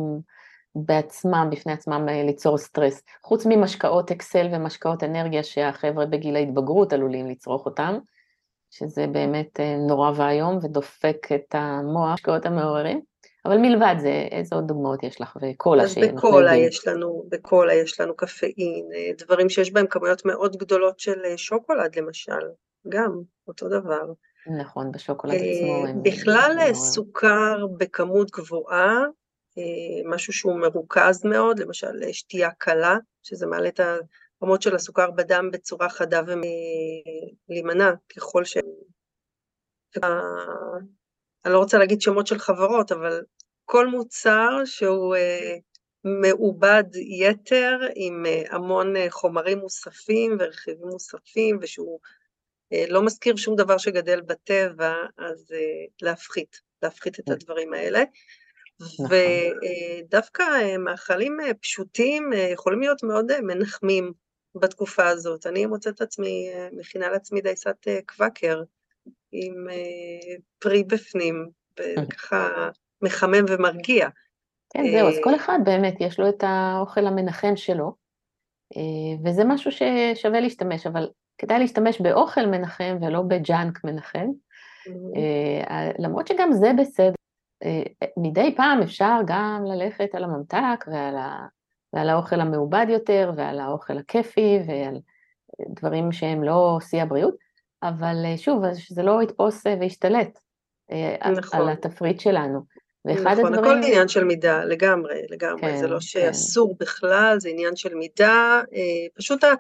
בעצמם, 0.76 1.48
בפני 1.52 1.74
עצמם, 1.74 2.08
ליצור 2.26 2.58
סטרס. 2.58 3.02
חוץ 3.24 3.46
ממשקאות 3.46 4.12
אקסל 4.12 4.48
ומשקאות 4.52 5.04
אנרגיה 5.04 5.44
שהחבר'ה 5.44 6.06
בגיל 6.06 6.36
ההתבגרות 6.36 6.94
עלולים 6.94 7.28
לצרוך 7.28 7.66
אותם, 7.66 7.98
שזה 8.72 9.08
באמת 9.08 9.60
אה, 9.60 9.78
נורא 9.88 10.12
ואיום 10.16 10.58
ודופק 10.62 11.28
את 11.36 11.56
המוח, 11.58 12.14
השקעות 12.14 12.46
המעוררים. 12.46 13.02
אבל 13.46 13.58
מלבד 13.58 13.96
זה, 14.00 14.28
איזה 14.32 14.56
עוד 14.56 14.68
דוגמאות 14.68 15.04
יש 15.04 15.22
לך? 15.22 15.38
וקולה 15.42 15.84
אז 15.84 15.96
בקולה 15.98 16.56
יש 16.56 16.88
לנו, 16.88 17.24
בקולה 17.30 17.74
יש 17.74 18.00
לנו 18.00 18.16
קפאין, 18.16 18.90
אה, 18.96 19.12
דברים 19.18 19.50
שיש 19.50 19.72
בהם 19.72 19.88
כמויות 19.88 20.26
מאוד 20.26 20.56
גדולות 20.58 21.00
של 21.00 21.26
אה, 21.26 21.38
שוקולד 21.38 21.96
למשל, 21.96 22.42
גם 22.90 23.22
אותו 23.48 23.70
דבר. 23.70 24.06
נכון, 24.60 24.92
בשוקולד 24.92 25.34
עצמו. 25.34 26.02
בכלל 26.04 26.74
סוכר 26.74 27.68
בכמות 27.78 28.32
גבוהה, 28.32 29.04
משהו 30.06 30.34
שהוא 30.34 30.60
מרוכז 30.60 31.26
מאוד, 31.26 31.60
למשל 31.60 32.12
שתייה 32.12 32.50
קלה, 32.58 32.98
שזה 33.24 33.48
מעלה 33.48 33.70
את 33.70 33.80
רמות 34.44 34.62
של 34.62 34.76
הסוכר 34.76 35.12
בדם 35.12 35.50
בצורה 35.52 35.90
חדה 35.90 36.22
ולהימנע 36.28 37.92
ככל 38.16 38.44
ש... 38.46 38.58
אני 41.46 41.54
לא 41.54 41.60
רוצה 41.60 41.78
להגיד 41.78 42.02
שמות 42.02 42.28
של 42.28 42.40
חברות, 42.40 42.92
אבל 42.92 43.22
כל 43.66 43.88
מוצר 43.88 44.50
שהוא 44.66 45.16
אה, 45.16 45.56
מעובד 46.04 46.84
יתר 47.20 47.80
עם 47.96 48.26
אה, 48.26 48.44
המון 48.50 48.96
אה, 48.96 49.08
חומרים 49.10 49.60
מוספים 49.60 50.38
ורכיבים 50.40 50.88
מוספים, 50.88 51.60
ושהוא 51.62 52.00
לא 52.90 53.06
מזכיר 53.06 53.36
שום 53.36 53.56
דבר 53.56 53.78
שגדל 53.78 54.22
בטבע, 54.22 54.94
אז 55.18 55.54
להפחית, 56.02 56.62
להפחית 56.84 57.20
את 57.20 57.30
הדברים 57.30 57.74
האלה. 57.74 58.04
נכון. 58.80 59.06
ודווקא 59.10 60.78
מאכלים 60.78 61.38
פשוטים 61.62 62.30
יכולים 62.54 62.80
להיות 62.80 63.04
מאוד 63.04 63.42
מנחמים 63.42 64.14
בתקופה 64.56 65.08
הזאת. 65.08 65.46
אני 65.48 65.66
מוצאת 65.66 65.96
את 65.96 66.02
עצמי 66.02 66.50
אה, 66.54 66.68
מכינה 66.72 67.10
לעצמי 67.10 67.42
דייסת 67.42 67.88
אה, 67.88 68.00
קוואקר 68.06 68.64
עם 69.32 69.70
אה, 69.70 70.36
פרי 70.60 70.84
בפנים, 70.84 71.50
וככה 72.00 72.70
מחמם 73.02 73.46
ומרגיע. 73.50 74.08
כן, 74.74 74.84
זהו, 74.92 75.08
אז 75.08 75.16
כל 75.24 75.36
אחד 75.36 75.60
באמת 75.66 75.96
יש 76.00 76.20
לו 76.20 76.30
את 76.30 76.44
האוכל 76.44 77.08
המנחם 77.08 77.56
שלו, 77.56 77.94
וזה 79.26 79.44
משהו 79.44 79.72
ששווה 79.72 80.40
להשתמש, 80.40 80.88
אבל 80.88 81.10
כדאי 81.38 81.60
להשתמש 81.60 82.02
באוכל 82.02 82.46
מנחם 82.46 82.98
ולא 83.02 83.22
בג'אנק 83.22 83.84
מנחם, 83.84 84.28
למרות 86.00 86.28
שגם 86.28 86.52
זה 86.52 86.72
בסדר. 86.78 87.16
מדי 88.18 88.56
פעם 88.56 88.82
אפשר 88.82 89.20
גם 89.26 89.64
ללכת 89.66 90.16
על 90.16 90.24
הממתק 90.24 90.86
ועל 90.88 91.18
ה... 91.18 91.48
ועל 91.94 92.10
האוכל 92.10 92.42
המעובד 92.42 92.86
יותר, 92.90 93.32
ועל 93.36 93.60
האוכל 93.60 93.98
הכיפי, 93.98 94.60
ועל 94.68 95.00
דברים 95.70 96.12
שהם 96.12 96.44
לא 96.44 96.78
שיא 96.82 97.02
הבריאות, 97.02 97.36
אבל 97.84 98.16
אה, 98.26 98.38
שוב, 98.38 98.64
שזה 98.74 99.04
לא 99.04 99.24
יתפוס 99.24 99.68
אה, 99.68 99.76
וישתלט 99.80 100.40
אה, 100.92 101.32
נכון. 101.32 101.60
על 101.60 101.70
התפריט 101.70 102.20
שלנו. 102.20 102.62
ואחד 103.06 103.40
נכון, 103.40 103.54
הדברים... 103.54 103.78
הכל 103.78 103.88
עניין 103.88 104.08
של 104.08 104.24
מידה, 104.24 104.66
לגמרי, 104.66 105.22
לגמרי, 105.30 105.62
כן, 105.62 105.78
זה 105.78 105.88
לא 105.88 105.96
כן. 105.96 106.02
שאסור 106.02 106.70
כן. 106.78 106.86
בכלל, 106.86 107.36
זה 107.40 107.50
עניין 107.50 107.76
של 107.76 107.96
מידה, 107.96 108.62
פשוט 109.16 109.44
ה... 109.44 109.54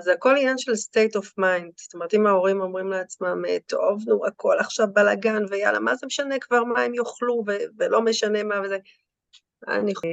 זה 0.00 0.12
הכל 0.12 0.36
עניין 0.36 0.58
של 0.58 0.72
state 0.72 1.20
of 1.20 1.26
mind, 1.26 1.72
זאת 1.76 1.94
אומרת, 1.94 2.14
אם 2.14 2.26
ההורים 2.26 2.60
אומרים 2.60 2.88
לעצמם, 2.90 3.42
טוב, 3.66 4.02
נו, 4.06 4.26
הכל 4.26 4.56
עכשיו 4.60 4.86
בלאגן, 4.92 5.42
ויאללה, 5.50 5.80
מה 5.80 5.94
זה 5.94 6.06
משנה 6.06 6.38
כבר 6.38 6.64
מה 6.64 6.80
הם 6.80 6.94
יאכלו, 6.94 7.44
ולא 7.78 8.02
משנה 8.02 8.42
מה 8.42 8.54
וזה, 8.64 8.76
אני 9.68 9.94
חושבת, 9.94 10.12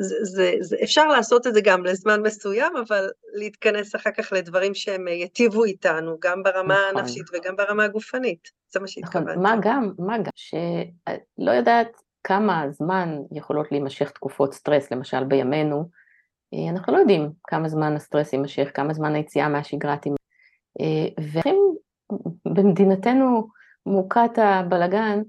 זה, 0.00 0.24
זה, 0.24 0.54
זה, 0.60 0.76
אפשר 0.82 1.06
לעשות 1.06 1.46
את 1.46 1.54
זה 1.54 1.60
גם 1.64 1.84
לזמן 1.84 2.22
מסוים, 2.22 2.76
אבל 2.76 3.08
להתכנס 3.34 3.96
אחר 3.96 4.10
כך 4.10 4.32
לדברים 4.32 4.74
שהם 4.74 5.08
ייטיבו 5.08 5.64
איתנו, 5.64 6.16
גם 6.20 6.42
ברמה 6.42 6.78
נכון. 6.88 6.98
הנפשית 6.98 7.26
וגם 7.32 7.56
ברמה 7.56 7.84
הגופנית. 7.84 8.48
זה 8.72 8.80
מה 8.80 8.88
שהתכוונתי. 8.88 9.30
נכון, 9.30 9.42
מה 9.42 9.56
גם, 9.62 9.92
מה 9.98 10.18
גם, 10.18 10.30
שלא 10.34 11.50
יודעת 11.50 11.88
כמה 12.24 12.64
זמן 12.70 13.18
יכולות 13.32 13.72
להימשך 13.72 14.10
תקופות 14.10 14.54
סטרס, 14.54 14.90
למשל 14.92 15.24
בימינו, 15.24 15.88
אה, 16.54 16.70
אנחנו 16.70 16.92
לא 16.92 16.98
יודעים 16.98 17.30
כמה 17.42 17.68
זמן 17.68 17.96
הסטרס 17.96 18.32
יימשך, 18.32 18.70
כמה 18.74 18.92
זמן 18.92 19.14
היציאה 19.14 19.48
מהשגרה 19.48 19.96
תימשך. 19.96 20.20
אה, 20.80 21.24
ובמדינתנו 22.46 23.48
מוכת 23.86 24.30
הבלגן, 24.36 25.22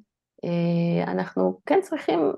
אה, 0.46 1.12
אנחנו 1.12 1.60
כן 1.66 1.80
צריכים 1.82 2.34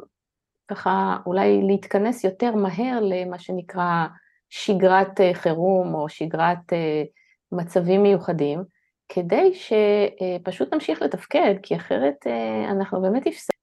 ככה 0.73 1.17
אולי 1.25 1.61
להתכנס 1.67 2.23
יותר 2.23 2.55
מהר 2.55 2.99
למה 3.01 3.39
שנקרא 3.39 4.05
שגרת 4.49 5.21
אה, 5.21 5.33
חירום 5.33 5.93
או 5.93 6.09
שגרת 6.09 6.73
אה, 6.73 7.03
מצבים 7.51 8.03
מיוחדים, 8.03 8.63
כדי 9.09 9.51
שפשוט 9.53 10.73
נמשיך 10.73 11.01
לתפקד, 11.01 11.55
כי 11.63 11.75
אחרת 11.75 12.15
אה, 12.27 12.71
אנחנו 12.71 13.01
באמת 13.01 13.27
הפסק. 13.27 13.53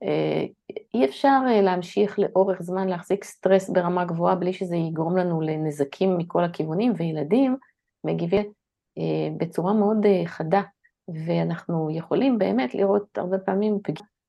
אי 0.94 1.04
אפשר 1.04 1.40
להמשיך 1.62 2.18
לאורך 2.18 2.62
זמן 2.62 2.88
להחזיק 2.88 3.24
סטרס 3.24 3.70
ברמה 3.70 4.04
גבוהה 4.04 4.34
בלי 4.34 4.52
שזה 4.52 4.76
יגרום 4.76 5.16
לנו 5.16 5.40
לנזקים 5.40 6.18
מכל 6.18 6.44
הכיוונים, 6.44 6.92
וילדים 6.96 7.56
מגיבים 8.04 8.52
בצורה 9.36 9.72
מאוד 9.72 10.06
חדה, 10.26 10.62
ואנחנו 11.26 11.90
יכולים 11.90 12.38
באמת 12.38 12.74
לראות 12.74 13.18
הרבה 13.18 13.38
פעמים 13.38 13.78
פגיעה 13.82 14.06
אה, 14.06 14.19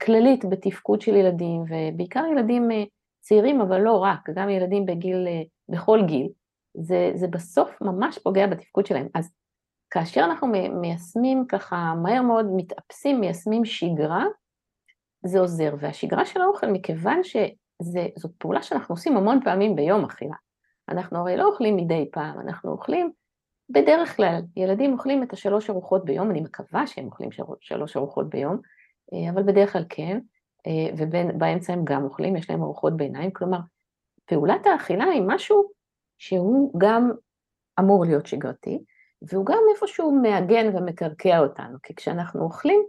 כללית 0.00 0.44
בתפקוד 0.44 1.00
של 1.00 1.16
ילדים, 1.16 1.62
ובעיקר 1.62 2.24
ילדים 2.32 2.70
אה, 2.70 2.84
צעירים, 3.20 3.60
אבל 3.60 3.80
לא 3.80 3.98
רק, 3.98 4.30
גם 4.34 4.48
ילדים 4.50 4.86
בגיל, 4.86 5.26
אה, 5.26 5.42
בכל 5.68 6.00
גיל, 6.06 6.28
זה, 6.74 7.12
זה 7.14 7.26
בסוף 7.26 7.82
ממש 7.82 8.18
פוגע 8.18 8.46
בתפקוד 8.46 8.86
שלהם. 8.86 9.08
אז 9.14 9.30
כאשר 9.90 10.20
אנחנו 10.24 10.46
מיישמים 10.80 11.44
ככה, 11.48 11.94
מהר 12.02 12.22
מאוד 12.22 12.46
מתאפסים, 12.56 13.20
מיישמים 13.20 13.64
שגרה, 13.64 14.24
זה 15.24 15.40
עוזר. 15.40 15.74
והשגרה 15.78 16.24
של 16.24 16.40
האוכל, 16.40 16.66
מכיוון 16.66 17.20
שזאת 17.22 18.32
פעולה 18.38 18.62
שאנחנו 18.62 18.94
עושים 18.94 19.16
המון 19.16 19.40
פעמים 19.44 19.76
ביום 19.76 20.04
אכילה. 20.04 20.36
אנחנו 20.88 21.18
הרי 21.18 21.36
לא 21.36 21.48
אוכלים 21.48 21.76
מדי 21.76 22.08
פעם, 22.12 22.40
אנחנו 22.40 22.70
אוכלים 22.70 23.10
בדרך 23.70 24.16
כלל, 24.16 24.40
ילדים 24.56 24.92
אוכלים 24.92 25.22
את 25.22 25.32
השלוש 25.32 25.70
ארוחות 25.70 26.04
ביום, 26.04 26.30
אני 26.30 26.40
מקווה 26.40 26.86
שהם 26.86 27.06
אוכלים 27.06 27.30
שלוש 27.60 27.96
ארוחות 27.96 28.28
ביום, 28.28 28.52
אה, 28.54 28.60
אבל 29.30 29.42
בדרך 29.42 29.72
כלל 29.72 29.84
כן, 29.88 30.18
אה, 30.66 30.94
ובאמצע 30.96 31.72
הם 31.72 31.84
גם 31.84 32.04
אוכלים, 32.04 32.36
יש 32.36 32.50
להם 32.50 32.62
ארוחות 32.62 32.96
ביניים, 32.96 33.30
כלומר, 33.30 33.58
פעולת 34.24 34.66
האכילה 34.66 35.04
היא 35.04 35.22
משהו 35.26 35.70
שהוא 36.18 36.80
גם 36.80 37.10
אמור 37.80 38.04
להיות 38.04 38.26
שגרתי, 38.26 38.78
והוא 39.22 39.46
גם 39.46 39.58
איפשהו 39.74 40.12
מעגן 40.12 40.76
ומקרקע 40.76 41.38
אותנו, 41.38 41.78
כי 41.82 41.94
כשאנחנו 41.94 42.42
אוכלים, 42.42 42.82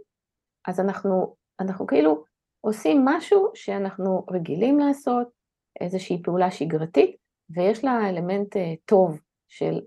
אז 0.68 0.80
אנחנו, 0.80 1.36
אנחנו 1.60 1.86
כאילו 1.86 2.24
עושים 2.60 3.04
משהו 3.04 3.50
שאנחנו 3.54 4.26
רגילים 4.30 4.78
לעשות, 4.78 5.28
איזושהי 5.80 6.22
פעולה 6.22 6.50
שגרתית, 6.50 7.16
ויש 7.50 7.84
לה 7.84 8.08
אלמנט 8.08 8.56
uh, 8.56 8.60
טוב 8.84 9.20
של, 9.48 9.80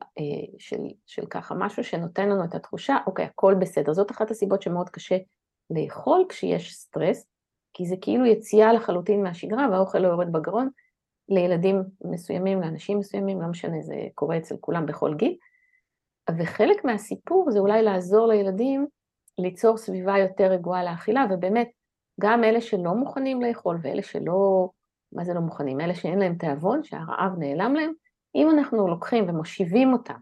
של, 0.57 0.77
של 1.05 1.25
ככה, 1.25 1.55
משהו 1.55 1.83
שנותן 1.83 2.29
לנו 2.29 2.43
את 2.43 2.55
התחושה, 2.55 2.97
אוקיי, 3.07 3.25
הכל 3.25 3.55
בסדר. 3.59 3.93
זאת 3.93 4.11
אחת 4.11 4.31
הסיבות 4.31 4.61
שמאוד 4.61 4.89
קשה 4.89 5.17
לאכול 5.75 6.25
כשיש 6.29 6.75
סטרס, 6.75 7.25
כי 7.73 7.85
זה 7.85 7.95
כאילו 8.01 8.25
יציאה 8.25 8.73
לחלוטין 8.73 9.23
מהשגרה 9.23 9.67
והאוכל 9.71 9.99
לא 9.99 10.07
יורד 10.07 10.31
בגרון 10.31 10.69
לילדים 11.29 11.83
מסוימים, 12.05 12.61
לאנשים 12.61 12.99
מסוימים, 12.99 13.41
לא 13.41 13.47
משנה, 13.47 13.81
זה 13.81 13.95
קורה 14.15 14.37
אצל 14.37 14.55
כולם 14.59 14.85
בכל 14.85 15.13
גיל. 15.15 15.37
וחלק 16.37 16.85
מהסיפור 16.85 17.51
זה 17.51 17.59
אולי 17.59 17.83
לעזור 17.83 18.27
לילדים 18.27 18.87
ליצור 19.37 19.77
סביבה 19.77 20.17
יותר 20.17 20.43
רגועה 20.43 20.83
לאכילה, 20.83 21.25
ובאמת, 21.29 21.69
גם 22.21 22.43
אלה 22.43 22.61
שלא 22.61 22.93
מוכנים 22.93 23.41
לאכול 23.41 23.77
ואלה 23.81 24.03
שלא, 24.03 24.69
מה 25.11 25.23
זה 25.23 25.33
לא 25.33 25.41
מוכנים? 25.41 25.81
אלה 25.81 25.95
שאין 25.95 26.19
להם 26.19 26.35
תיאבון, 26.35 26.83
שהרעב 26.83 27.31
נעלם 27.37 27.73
להם, 27.73 27.91
אם 28.35 28.49
אנחנו 28.49 28.87
לוקחים 28.87 29.29
ומושיבים 29.29 29.93
אותם 29.93 30.19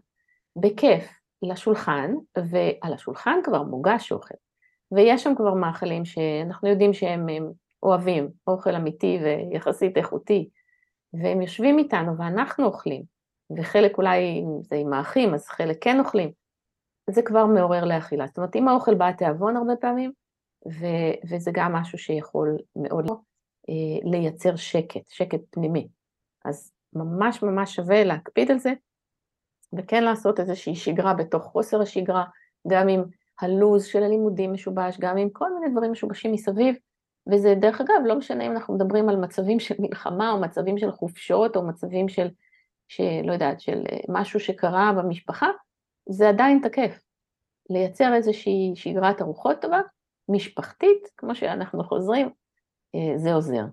בכיף 0.56 1.18
לשולחן, 1.42 2.14
ועל 2.36 2.92
השולחן 2.94 3.38
כבר 3.44 3.62
מוגש 3.62 4.12
אוכל, 4.12 4.34
ויש 4.94 5.22
שם 5.22 5.34
כבר 5.36 5.54
מאכלים 5.54 6.04
שאנחנו 6.04 6.68
יודעים 6.68 6.92
שהם 6.92 7.26
אוהבים, 7.82 8.30
אוכל 8.46 8.74
אמיתי 8.74 9.18
ויחסית 9.22 9.96
איכותי, 9.96 10.48
והם 11.12 11.42
יושבים 11.42 11.78
איתנו 11.78 12.18
ואנחנו 12.18 12.64
אוכלים, 12.64 13.02
וחלק 13.56 13.98
אולי, 13.98 14.18
אם 14.18 14.62
זה 14.62 14.76
עם 14.76 14.92
האחים, 14.92 15.34
אז 15.34 15.46
חלק 15.46 15.76
כן 15.80 16.00
אוכלים, 16.00 16.30
זה 17.10 17.22
כבר 17.22 17.46
מעורר 17.46 17.84
לאכילה. 17.84 18.26
זאת 18.26 18.36
אומרת, 18.36 18.56
אם 18.56 18.68
האוכל 18.68 18.94
בא 18.94 19.12
תיאבון 19.12 19.56
הרבה 19.56 19.76
פעמים, 19.76 20.12
ו- 20.68 21.30
וזה 21.30 21.50
גם 21.54 21.72
משהו 21.72 21.98
שיכול 21.98 22.58
מאוד 22.76 23.10
אה, 23.68 24.10
לייצר 24.10 24.56
שקט, 24.56 25.08
שקט 25.08 25.40
פנימי. 25.50 25.88
אז 26.44 26.72
ממש 26.92 27.42
ממש 27.42 27.74
שווה 27.74 28.04
להקפיד 28.04 28.50
על 28.50 28.58
זה, 28.58 28.72
וכן 29.78 30.04
לעשות 30.04 30.40
איזושהי 30.40 30.74
שגרה 30.74 31.14
בתוך 31.14 31.44
חוסר 31.44 31.82
השגרה, 31.82 32.24
גם 32.68 32.88
עם 32.88 33.04
הלו"ז 33.40 33.84
של 33.84 34.02
הלימודים 34.02 34.52
משובש, 34.52 34.96
גם 35.00 35.16
עם 35.16 35.28
כל 35.30 35.54
מיני 35.54 35.72
דברים 35.72 35.92
משובשים 35.92 36.32
מסביב, 36.32 36.76
וזה 37.32 37.54
דרך 37.54 37.80
אגב, 37.80 37.96
לא 38.04 38.14
משנה 38.14 38.46
אם 38.46 38.52
אנחנו 38.52 38.74
מדברים 38.74 39.08
על 39.08 39.16
מצבים 39.16 39.60
של 39.60 39.74
מלחמה, 39.78 40.32
או 40.32 40.40
מצבים 40.40 40.78
של 40.78 40.90
חופשות, 40.90 41.56
או 41.56 41.66
מצבים 41.66 42.08
של, 42.08 42.28
שלא 42.88 43.32
יודעת, 43.32 43.60
של 43.60 43.84
אה, 43.92 43.98
משהו 44.08 44.40
שקרה 44.40 44.92
במשפחה, 44.96 45.48
זה 46.08 46.28
עדיין 46.28 46.60
תקף. 46.62 46.98
לייצר 47.70 48.14
איזושהי 48.14 48.72
שגרת 48.74 49.22
ארוחות 49.22 49.60
טובה, 49.60 49.80
משפחתית, 50.28 51.08
כמו 51.16 51.34
שאנחנו 51.34 51.84
חוזרים, 51.84 52.30
אה, 52.94 53.18
זה 53.18 53.34
עוזר. 53.34 53.64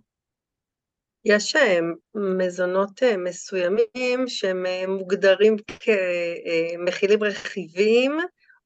יש 1.25 1.56
אה, 1.56 1.80
מזונות 2.16 3.04
מסוימים 3.18 4.28
שהם 4.28 4.66
מוגדרים 4.88 5.56
כמכילים 5.80 7.24
רכיבים, 7.24 8.18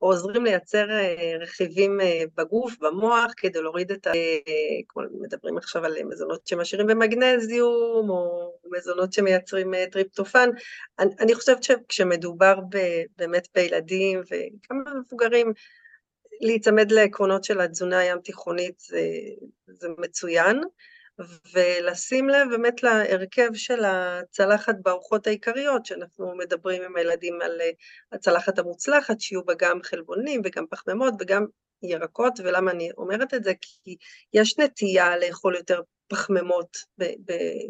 או 0.03 0.07
עוזרים 0.07 0.43
לייצר 0.45 0.89
אה, 0.91 1.35
רכיבים 1.39 2.01
אה, 2.01 2.23
בגוף, 2.37 2.77
במוח, 2.79 3.33
כדי 3.37 3.61
להוריד 3.61 3.91
את 3.91 4.07
ה... 4.07 4.09
אה, 4.09 4.81
כמו 4.87 5.03
מדברים 5.21 5.57
עכשיו 5.57 5.85
על 5.85 6.03
מזונות 6.03 6.47
שעשירים 6.47 6.87
במגנזיום, 6.87 8.09
או 8.09 8.53
מזונות 8.71 9.13
שמייצרים 9.13 9.73
טריפטופן. 9.91 10.49
אני, 10.99 11.09
אני 11.19 11.35
חושבת 11.35 11.63
שכשמדובר 11.63 12.55
ב, 12.69 12.77
באמת 13.17 13.47
בילדים 13.55 14.19
וגם 14.19 14.83
במבוגרים, 14.83 15.53
להיצמד 16.41 16.91
לעקרונות 16.91 17.43
של 17.43 17.61
התזונה 17.61 17.99
הים 17.99 18.19
תיכונית 18.19 18.79
זה, 18.79 19.01
זה 19.67 19.87
מצוין. 19.97 20.61
ולשים 21.53 22.29
לב 22.29 22.47
באמת 22.49 22.83
להרכב 22.83 23.49
של 23.53 23.83
הצלחת 23.85 24.75
בארוחות 24.83 25.27
העיקריות, 25.27 25.85
שאנחנו 25.85 26.35
מדברים 26.37 26.81
עם 26.83 26.95
הילדים 26.95 27.41
על 27.41 27.61
אה, 27.61 27.69
הצלחת 28.11 28.59
המוצלחת, 28.59 29.19
שיהיו 29.19 29.43
בה 29.45 29.53
גם 29.57 29.79
חלבונים 29.83 30.41
וגם 30.43 30.65
פחמימות 30.69 31.13
וגם 31.19 31.45
ירקות, 31.83 32.39
ולמה 32.43 32.71
אני 32.71 32.91
אומרת 32.97 33.33
את 33.33 33.43
זה? 33.43 33.53
כי 33.61 33.95
יש 34.33 34.59
נטייה 34.59 35.17
לאכול 35.17 35.55
יותר 35.55 35.81
פחמימות 36.07 36.77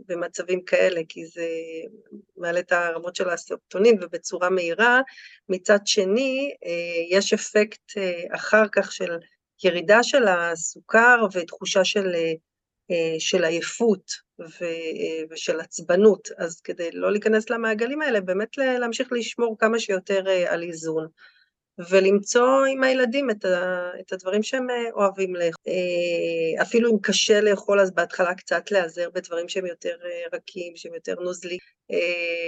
במצבים 0.08 0.66
כאלה, 0.66 1.02
כי 1.10 1.26
זה 1.26 1.48
מעלה 2.38 2.60
את 2.60 2.72
הרמות 2.72 3.16
של 3.16 3.30
הסרטונין 3.30 3.98
ובצורה 4.02 4.50
מהירה. 4.50 5.02
מצד 5.50 5.80
שני, 5.86 6.54
אה, 6.66 7.18
יש 7.18 7.34
אפקט 7.34 7.98
אה, 7.98 8.24
אחר 8.36 8.64
כך 8.72 8.92
של 8.92 9.18
ירידה 9.64 10.04
של 10.04 10.28
הסוכר 10.28 11.26
ותחושה 11.34 11.86
של 11.86 12.16
של 13.20 13.44
עייפות 13.44 14.12
אה, 14.40 15.24
ושל 15.30 15.60
עצבנות, 15.60 16.30
אז 16.38 16.62
כדי 16.62 16.90
לא 16.94 17.12
להיכנס 17.12 17.50
למעגלים 17.50 18.02
האלה, 18.02 18.22
באמת 18.22 18.58
להמשיך 18.58 19.12
לשמור 19.12 19.58
כמה 19.60 19.80
שיותר 19.80 20.28
אה, 20.28 20.54
על 20.54 20.64
איזון. 20.64 21.08
ולמצוא 21.78 22.66
עם 22.66 22.84
הילדים 22.84 23.30
את, 23.30 23.46
ה, 23.46 23.90
את 24.00 24.14
הדברים 24.14 24.44
שהם 24.44 24.70
אה, 24.70 24.92
אוהבים 24.94 25.36
לאכול. 25.36 25.64
אה, 25.68 26.62
אפילו 26.62 26.92
אם 26.92 26.98
קשה 27.02 27.42
לאכול, 27.42 27.80
אז 27.80 27.92
בהתחלה 27.92 28.36
קצת 28.36 28.72
להיעזר 28.72 29.10
בדברים 29.14 29.50
שהם 29.50 29.66
יותר 29.66 29.96
אה, 30.06 30.38
רכים, 30.38 30.74
שהם 30.76 30.94
יותר 30.94 31.16
נוזלי. 31.22 31.58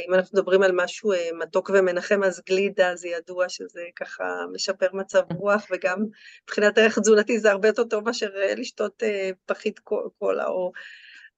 אם 0.07 0.13
אנחנו 0.13 0.39
מדברים 0.39 0.63
על 0.63 0.71
משהו 0.75 1.11
מתוק 1.39 1.69
ומנחם, 1.73 2.23
אז 2.23 2.41
גלידה 2.49 2.95
זה 2.95 3.07
ידוע 3.07 3.49
שזה 3.49 3.81
ככה 3.95 4.23
משפר 4.53 4.87
מצב 4.93 5.21
רוח, 5.35 5.67
וגם 5.71 6.05
מבחינת 6.43 6.77
ערך 6.77 6.99
תזונתי 6.99 7.39
זה 7.39 7.51
הרבה 7.51 7.67
יותר 7.67 7.83
טוב 7.83 8.05
מאשר 8.05 8.29
לשתות 8.57 9.03
פחית 9.45 9.79
קולה 10.19 10.45
או... 10.45 10.71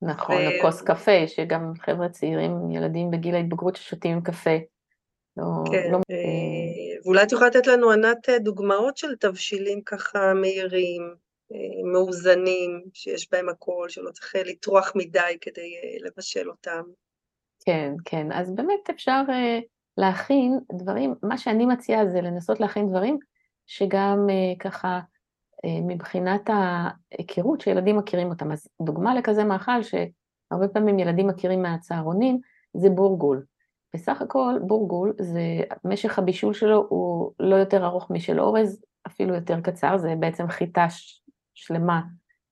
נכון, 0.02 0.36
ו... 0.36 0.48
או 0.48 0.62
כוס 0.62 0.82
קפה, 0.82 1.28
שגם 1.28 1.74
חבר'ה 1.82 2.10
צעירים, 2.10 2.72
ילדים 2.72 3.12
בגיל 3.12 3.36
ההתבגרות 3.36 3.76
ששותים 3.76 4.22
קפה. 4.22 4.58
לא, 5.38 5.64
כן, 5.72 5.92
לא... 5.92 5.98
אה, 6.12 7.02
ואולי 7.06 7.24
את 7.24 7.32
יכולה 7.32 7.48
לתת 7.48 7.68
לנו, 7.68 7.92
ענת, 7.92 8.30
אה, 8.30 8.40
דוגמאות 8.40 8.98
של 8.98 9.16
תבשילים 9.16 9.82
ככה 9.82 10.34
מהירים, 10.34 11.14
אה, 11.52 11.92
מאוזנים, 11.94 12.82
שיש 12.94 13.32
בהם 13.32 13.50
הכל, 13.50 13.86
שלא 13.90 14.12
צריך 14.12 14.36
לטרוח 14.46 14.92
מדי 14.96 15.38
כדי 15.42 15.70
לבשל 16.06 16.50
אותם. 16.50 16.82
כן, 17.66 17.94
כן, 18.06 18.32
אז 18.32 18.56
באמת 18.56 18.90
אפשר 18.90 19.22
להכין 19.98 20.60
דברים, 20.74 21.16
מה 21.24 21.38
שאני 21.38 21.66
מציעה 21.66 22.08
זה 22.10 22.22
לנסות 22.22 22.60
להכין 22.60 22.90
דברים 22.90 23.18
שגם 23.68 24.28
ככה 24.60 25.00
מבחינת 25.66 26.50
ההיכרות 26.50 27.62
שילדים 27.62 27.98
מכירים 27.98 28.30
אותם. 28.30 28.52
אז 28.52 28.68
דוגמה 28.82 29.16
לכזה 29.16 29.44
מאכל 29.44 29.84
שהרבה 29.84 30.68
פעמים 30.68 31.00
ילדים 31.00 31.28
מכירים 31.28 31.62
מהצהרונים, 31.62 32.40
זה 32.74 32.90
בורגול. 32.90 33.44
בסך 33.98 34.22
הכל 34.22 34.54
בורגול, 34.62 35.14
זה, 35.20 35.42
משך 35.86 36.20
הבישול 36.20 36.54
שלו 36.54 36.86
הוא 36.90 37.32
לא 37.40 37.56
יותר 37.56 37.86
ארוך 37.86 38.12
משל 38.12 38.40
אורז, 38.40 38.84
אפילו 39.08 39.36
יותר 39.36 39.62
קצר, 39.62 39.98
זה 39.98 40.14
בעצם 40.20 40.48
חיטה 40.48 40.88
שלמה 41.54 42.02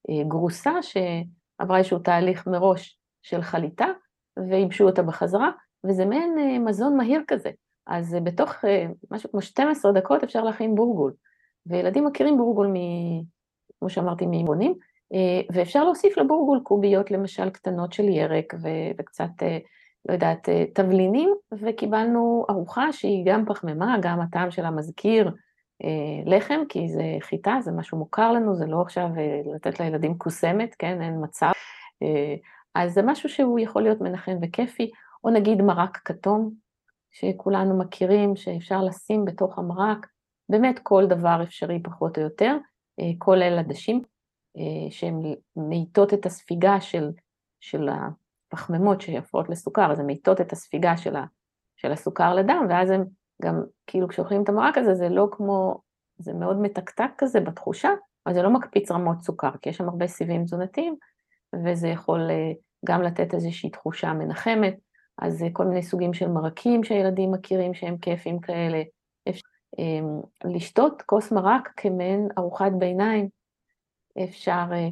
אה, 0.09 0.23
גרוסה 0.27 0.73
שעברה 0.81 1.77
איזשהו 1.77 1.99
תהליך 1.99 2.47
מראש 2.47 2.99
של 3.23 3.41
חליטה, 3.41 3.85
וייבשו 4.49 4.85
אותה 4.85 5.03
בחזרה, 5.03 5.51
וזה 5.87 6.05
מעין 6.05 6.35
אה, 6.39 6.59
מזון 6.59 6.97
מהיר 6.97 7.21
כזה. 7.27 7.49
אז 7.87 8.17
בתוך 8.23 8.65
אה, 8.65 8.85
משהו 9.11 9.31
כמו 9.31 9.41
12 9.41 9.91
דקות 9.91 10.23
אפשר 10.23 10.43
להכין 10.43 10.75
בורגול. 10.75 11.13
וילדים 11.65 12.05
מכירים 12.05 12.37
בורגול, 12.37 12.67
מ, 12.67 12.73
כמו 13.79 13.89
שאמרתי, 13.89 14.25
מאימונים, 14.25 14.73
ואפשר 15.53 15.83
להוסיף 15.83 16.17
לבורגול 16.17 16.59
קוביות 16.63 17.11
למשל 17.11 17.49
קטנות 17.49 17.93
של 17.93 18.03
ירק 18.03 18.53
וקצת 18.97 19.29
לא 20.05 20.13
יודעת, 20.13 20.49
אה, 20.49 20.63
תבלינים, 20.73 21.33
וקיבלנו 21.51 22.45
ארוחה 22.49 22.93
שהיא 22.93 23.25
גם 23.25 23.45
פחמימה, 23.45 23.95
גם 24.01 24.21
הטעם 24.21 24.51
שלה 24.51 24.71
מזכיר 24.71 25.31
אה, 25.83 26.23
לחם, 26.25 26.59
כי 26.69 26.89
זה 26.89 27.03
חיטה, 27.19 27.57
זה 27.61 27.71
משהו 27.71 27.97
מוכר 27.97 28.31
לנו, 28.31 28.55
זה 28.55 28.65
לא 28.65 28.81
עכשיו 28.81 29.07
אה, 29.17 29.41
לתת 29.55 29.79
לילדים 29.79 30.17
קוסמת, 30.17 30.75
כן, 30.79 31.01
אין 31.01 31.23
מצב. 31.23 31.51
אז 32.75 32.93
זה 32.93 33.01
משהו 33.01 33.29
שהוא 33.29 33.59
יכול 33.59 33.81
להיות 33.81 34.01
מנחם 34.01 34.37
וכיפי, 34.41 34.91
או 35.23 35.29
נגיד 35.29 35.61
מרק 35.61 35.97
כתום, 36.05 36.51
שכולנו 37.11 37.79
מכירים, 37.79 38.35
שאפשר 38.35 38.83
לשים 38.83 39.25
בתוך 39.25 39.59
המרק, 39.59 40.07
באמת 40.49 40.79
כל 40.83 41.05
דבר 41.07 41.43
אפשרי 41.43 41.83
פחות 41.83 42.17
או 42.17 42.23
יותר, 42.23 42.57
כולל 43.17 43.59
עדשים, 43.59 44.01
שהן 44.89 45.21
מאיטות 45.55 46.13
את 46.13 46.25
הספיגה 46.25 46.81
של, 46.81 47.11
של 47.59 47.89
פחמימות 48.55 49.01
שיפות 49.01 49.49
לסוכר, 49.49 49.91
אז 49.91 49.99
הן 49.99 50.05
מאיטות 50.05 50.41
את 50.41 50.51
הספיגה 50.51 50.97
של, 50.97 51.15
ה, 51.15 51.25
של 51.75 51.91
הסוכר 51.91 52.33
לדם, 52.33 52.65
ואז 52.69 52.89
הם 52.89 53.03
גם, 53.41 53.63
כאילו 53.87 54.07
כשאוכלים 54.07 54.43
את 54.43 54.49
המרק 54.49 54.77
הזה, 54.77 54.93
זה 54.93 55.09
לא 55.09 55.27
כמו, 55.31 55.81
זה 56.17 56.33
מאוד 56.33 56.61
מתקתק 56.61 57.09
כזה 57.17 57.39
בתחושה, 57.39 57.89
אבל 58.25 58.33
זה 58.33 58.41
לא 58.41 58.49
מקפיץ 58.49 58.91
רמות 58.91 59.21
סוכר, 59.21 59.51
כי 59.61 59.69
יש 59.69 59.77
שם 59.77 59.89
הרבה 59.89 60.07
סיבים 60.07 60.43
תזונתיים, 60.43 60.95
וזה 61.65 61.87
יכול 61.87 62.31
אה, 62.31 62.51
גם 62.85 63.01
לתת 63.01 63.33
איזושהי 63.33 63.69
תחושה 63.69 64.13
מנחמת, 64.13 64.75
אז 65.17 65.43
אה, 65.43 65.47
כל 65.53 65.65
מיני 65.65 65.83
סוגים 65.83 66.13
של 66.13 66.27
מרקים 66.27 66.83
שהילדים 66.83 67.31
מכירים 67.31 67.73
שהם 67.73 67.97
כיפים 67.97 68.39
כאלה. 68.39 68.81
אפשר 69.29 69.47
אמ, 69.79 70.21
לשתות 70.45 71.01
כוס 71.01 71.31
מרק 71.31 71.69
כמעין 71.77 72.27
ארוחת 72.37 72.71
ביניים, 72.79 73.29
אפשר 74.23 74.65
אה, 74.71 74.87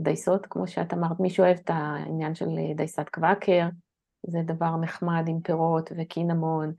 דייסות, 0.00 0.46
כמו 0.46 0.66
שאת 0.66 0.92
אמרת, 0.94 1.20
מי 1.20 1.30
שאוהב 1.30 1.56
את 1.64 1.70
העניין 1.74 2.34
של 2.34 2.48
דייסת 2.76 3.08
קוואקר, 3.08 3.68
זה 4.26 4.38
דבר 4.44 4.76
נחמד 4.76 5.24
עם 5.28 5.40
פירות 5.40 5.90
וקינמון, 5.98 6.72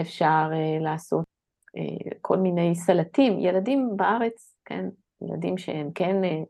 אפשר 0.00 0.50
uh, 0.50 0.82
לעשות 0.82 1.24
uh, 1.76 2.14
כל 2.20 2.36
מיני 2.36 2.74
סלטים. 2.74 3.38
ילדים 3.38 3.96
בארץ, 3.96 4.54
כן, 4.64 4.88
ילדים 5.22 5.58
שהם 5.58 5.90
כן, 5.94 6.24
uh, 6.24 6.46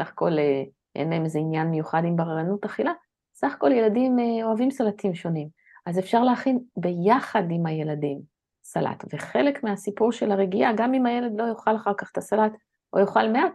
סך 0.00 0.08
הכל 0.08 0.32
uh, 0.32 0.68
אין 0.96 1.10
להם 1.10 1.24
איזה 1.24 1.38
עניין 1.38 1.70
מיוחד 1.70 2.02
עם 2.04 2.16
בררנות 2.16 2.64
אכילה, 2.64 2.92
סך 3.34 3.54
הכל 3.54 3.72
ילדים 3.72 4.18
uh, 4.18 4.44
אוהבים 4.44 4.70
סלטים 4.70 5.14
שונים. 5.14 5.48
אז 5.86 5.98
אפשר 5.98 6.22
להכין 6.22 6.58
ביחד 6.76 7.42
עם 7.50 7.66
הילדים 7.66 8.20
סלט, 8.64 9.04
וחלק 9.12 9.64
מהסיפור 9.64 10.12
של 10.12 10.32
הרגיעה, 10.32 10.72
גם 10.76 10.94
אם 10.94 11.06
הילד 11.06 11.32
לא 11.40 11.44
יאכל 11.48 11.76
אחר 11.76 11.94
כך 11.98 12.10
את 12.12 12.18
הסלט, 12.18 12.52
או 12.92 12.98
יאכל 12.98 13.28
מעט, 13.28 13.52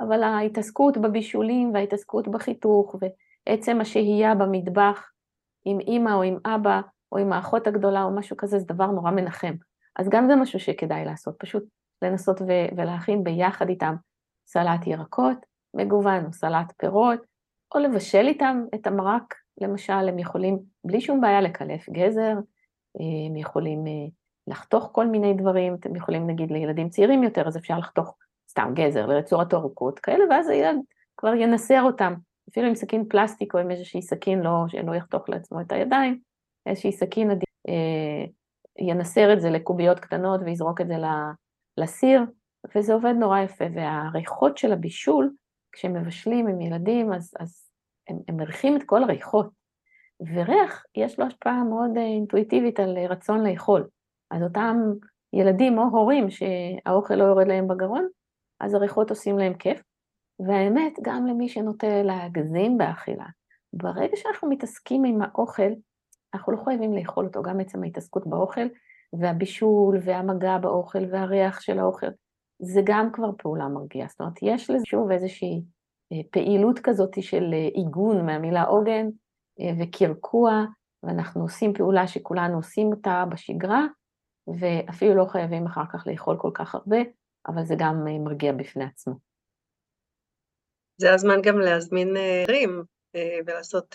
אבל 0.00 0.22
ההתעסקות 0.22 0.98
בבישולים 0.98 1.74
וההתעסקות 1.74 2.28
בחיתוך 2.28 2.96
ועצם 3.48 3.80
השהייה 3.80 4.34
במטבח 4.34 5.10
עם 5.64 5.80
אימא 5.80 6.10
או 6.10 6.22
עם 6.22 6.38
אבא 6.46 6.80
או 7.12 7.18
עם 7.18 7.32
האחות 7.32 7.66
הגדולה 7.66 8.02
או 8.02 8.10
משהו 8.10 8.36
כזה, 8.36 8.58
זה 8.58 8.66
דבר 8.66 8.86
נורא 8.86 9.10
מנחם. 9.10 9.54
אז 9.98 10.08
גם 10.08 10.26
זה 10.26 10.36
משהו 10.36 10.60
שכדאי 10.60 11.04
לעשות, 11.04 11.36
פשוט 11.38 11.64
לנסות 12.02 12.40
ו- 12.40 12.76
ולהכין 12.76 13.24
ביחד 13.24 13.68
איתם 13.68 13.94
סלט 14.46 14.86
ירקות 14.86 15.38
מגוון 15.74 16.24
או 16.24 16.32
סלט 16.32 16.72
פירות, 16.76 17.20
או 17.74 17.80
לבשל 17.80 18.26
איתם 18.26 18.64
את 18.74 18.86
המרק, 18.86 19.34
למשל, 19.60 20.08
הם 20.08 20.18
יכולים 20.18 20.58
בלי 20.84 21.00
שום 21.00 21.20
בעיה 21.20 21.40
לקלף 21.40 21.90
גזר, 21.90 22.34
הם 23.28 23.36
יכולים 23.36 23.84
לחתוך 24.46 24.88
כל 24.92 25.06
מיני 25.06 25.34
דברים, 25.34 25.74
אתם 25.74 25.96
יכולים 25.96 26.26
נגיד 26.26 26.50
לילדים 26.50 26.88
צעירים 26.88 27.22
יותר, 27.22 27.48
אז 27.48 27.56
אפשר 27.56 27.78
לחתוך 27.78 28.16
סתם 28.56 28.72
גזר 28.74 29.06
לרצועות 29.06 29.54
ארוכות 29.54 29.98
כאלה, 29.98 30.24
ואז 30.30 30.48
הילד 30.48 30.78
כבר 31.16 31.34
ינסר 31.34 31.82
אותם, 31.82 32.14
אפילו 32.50 32.66
עם 32.66 32.74
סכין 32.74 33.04
פלסטיק 33.08 33.54
או 33.54 33.58
עם 33.58 33.70
איזושהי 33.70 34.02
סכין, 34.02 34.40
לא, 34.40 34.64
שלא 34.68 34.94
יחתוך 34.94 35.28
לעצמו 35.28 35.60
את 35.60 35.72
הידיים, 35.72 36.20
איזושהי 36.66 36.92
סכין 36.92 37.30
עדיף, 37.30 37.48
אה, 37.68 38.24
ינסר 38.78 39.32
את 39.32 39.40
זה 39.40 39.50
לקוביות 39.50 40.00
קטנות 40.00 40.40
ויזרוק 40.44 40.80
את 40.80 40.86
זה 40.86 40.94
לסיר, 41.78 42.20
וזה 42.74 42.94
עובד 42.94 43.14
נורא 43.18 43.40
יפה. 43.40 43.64
והריחות 43.74 44.58
של 44.58 44.72
הבישול, 44.72 45.30
כשמבשלים 45.72 46.48
עם 46.48 46.60
ילדים, 46.60 47.12
אז, 47.12 47.34
אז 47.40 47.70
הם, 48.08 48.18
הם 48.28 48.36
מריחים 48.36 48.76
את 48.76 48.82
כל 48.82 49.02
הריחות. 49.02 49.46
וריח, 50.20 50.84
יש 50.96 51.18
לו 51.18 51.26
השפעה 51.26 51.64
מאוד 51.64 51.90
אה, 51.96 52.02
אינטואיטיבית 52.02 52.80
על 52.80 52.98
רצון 52.98 53.46
לאכול. 53.46 53.86
אז 54.30 54.42
אותם 54.42 54.76
ילדים 55.32 55.78
או 55.78 55.82
הורים 55.82 56.26
שהאוכל 56.30 57.14
לא 57.14 57.24
יורד 57.24 57.46
להם 57.46 57.68
בגרון, 57.68 58.08
אז 58.60 58.74
הריחות 58.74 59.10
עושים 59.10 59.38
להם 59.38 59.54
כיף. 59.54 59.82
והאמת, 60.40 60.92
גם 61.02 61.26
למי 61.26 61.48
שנוטה 61.48 62.02
להגזים 62.02 62.78
באכילה, 62.78 63.26
ברגע 63.72 64.16
שאנחנו 64.16 64.48
מתעסקים 64.48 65.04
עם 65.04 65.22
האוכל, 65.22 65.72
אנחנו 66.34 66.52
לא 66.52 66.64
חייבים 66.64 66.94
לאכול 66.94 67.26
אותו, 67.26 67.42
גם 67.42 67.60
עצם 67.60 67.82
ההתעסקות 67.82 68.26
באוכל, 68.26 68.66
והבישול, 69.12 69.98
והמגע 70.02 70.58
באוכל, 70.58 71.04
והריח 71.10 71.60
של 71.60 71.78
האוכל, 71.78 72.06
זה 72.58 72.80
גם 72.84 73.12
כבר 73.12 73.30
פעולה 73.38 73.68
מרגיעה. 73.68 74.08
זאת 74.08 74.20
אומרת, 74.20 74.34
יש 74.42 74.70
לזה 74.70 74.86
שוב 74.86 75.10
איזושהי 75.10 75.62
אה, 76.12 76.20
פעילות 76.30 76.78
כזאת 76.78 77.22
של 77.22 77.50
אה, 77.52 77.68
עיגון 77.74 78.26
מהמילה 78.26 78.62
עוגן 78.62 79.06
אה, 79.60 79.72
וקרקוע, 79.80 80.64
ואנחנו 81.02 81.42
עושים 81.42 81.72
פעולה 81.72 82.06
שכולנו 82.06 82.56
עושים 82.56 82.86
אותה 82.86 83.24
בשגרה, 83.30 83.86
ואפילו 84.60 85.14
לא 85.14 85.24
חייבים 85.24 85.66
אחר 85.66 85.84
כך 85.92 86.06
לאכול 86.06 86.36
כל 86.38 86.50
כך 86.54 86.74
הרבה, 86.74 86.98
אבל 87.48 87.64
זה 87.64 87.74
גם 87.78 88.04
מרגיע 88.24 88.52
בפני 88.52 88.84
עצמו. 88.84 89.14
זה 91.00 91.14
הזמן 91.14 91.42
גם 91.42 91.58
להזמין 91.58 92.16
ערים 92.48 92.82
ולעשות, 93.46 93.94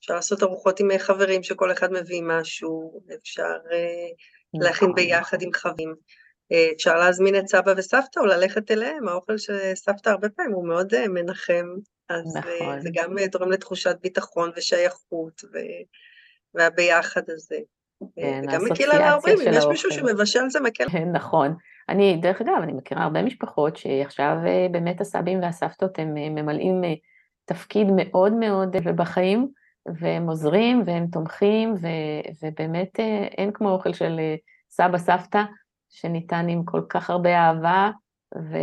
אפשר 0.00 0.14
לעשות 0.14 0.42
ארוחות 0.42 0.80
עם 0.80 0.88
חברים 0.98 1.42
שכל 1.42 1.72
אחד 1.72 1.92
מביא 1.92 2.22
משהו, 2.24 3.02
אפשר 3.14 3.56
להכין. 4.54 4.92
ביחד 4.94 5.42
עם 5.42 5.52
חברים. 5.52 5.94
אפשר 6.76 6.94
להזמין 6.94 7.36
את 7.36 7.48
סבא 7.48 7.74
וסבתא 7.76 8.20
או 8.20 8.26
ללכת 8.26 8.70
אליהם, 8.70 9.08
האוכל 9.08 9.38
של 9.38 9.74
סבתא 9.74 10.10
הרבה 10.10 10.28
פעמים 10.28 10.52
הוא 10.52 10.68
מאוד 10.68 10.94
אה, 10.94 11.08
מנחם, 11.08 11.66
אז 12.08 12.36
אה, 12.36 12.40
נכון. 12.40 12.80
זה 12.80 12.88
גם 12.92 13.18
אה, 13.18 13.28
תורם 13.28 13.50
לתחושת 13.50 13.96
ביטחון 14.02 14.50
ושייכות 14.56 15.44
והביחד 16.54 17.22
הזה. 17.28 17.56
כן, 18.16 18.40
וגם 18.44 18.64
מקל 18.64 18.90
על 18.90 19.02
ההורים, 19.02 19.38
אם 19.40 19.52
יש 19.52 19.64
מישהו 19.64 19.92
שמבשל 19.92 20.50
זה 20.50 20.60
מקל. 20.60 20.88
כן, 20.88 21.12
נכון. 21.12 21.56
אני, 21.88 22.16
דרך 22.16 22.40
אגב, 22.40 22.58
אני 22.62 22.72
מכירה 22.72 23.02
הרבה 23.02 23.22
משפחות 23.22 23.76
שעכשיו 23.76 24.36
באמת 24.72 25.00
הסבים 25.00 25.42
והסבתות 25.42 25.98
הם 25.98 26.14
ממלאים 26.14 26.82
תפקיד 27.44 27.86
מאוד 27.96 28.32
מאוד 28.32 28.76
בחיים, 28.76 29.48
והם 29.98 30.28
עוזרים 30.28 30.82
והם 30.86 31.06
תומכים, 31.06 31.74
ו, 31.80 31.86
ובאמת 32.42 33.00
אין 33.38 33.52
כמו 33.52 33.70
אוכל 33.70 33.92
של 33.92 34.20
סבא 34.70 34.98
סבתא, 34.98 35.42
שניתן 35.90 36.46
עם 36.48 36.64
כל 36.64 36.82
כך 36.88 37.10
הרבה 37.10 37.38
אהבה, 37.38 37.90
ו, 38.36 38.56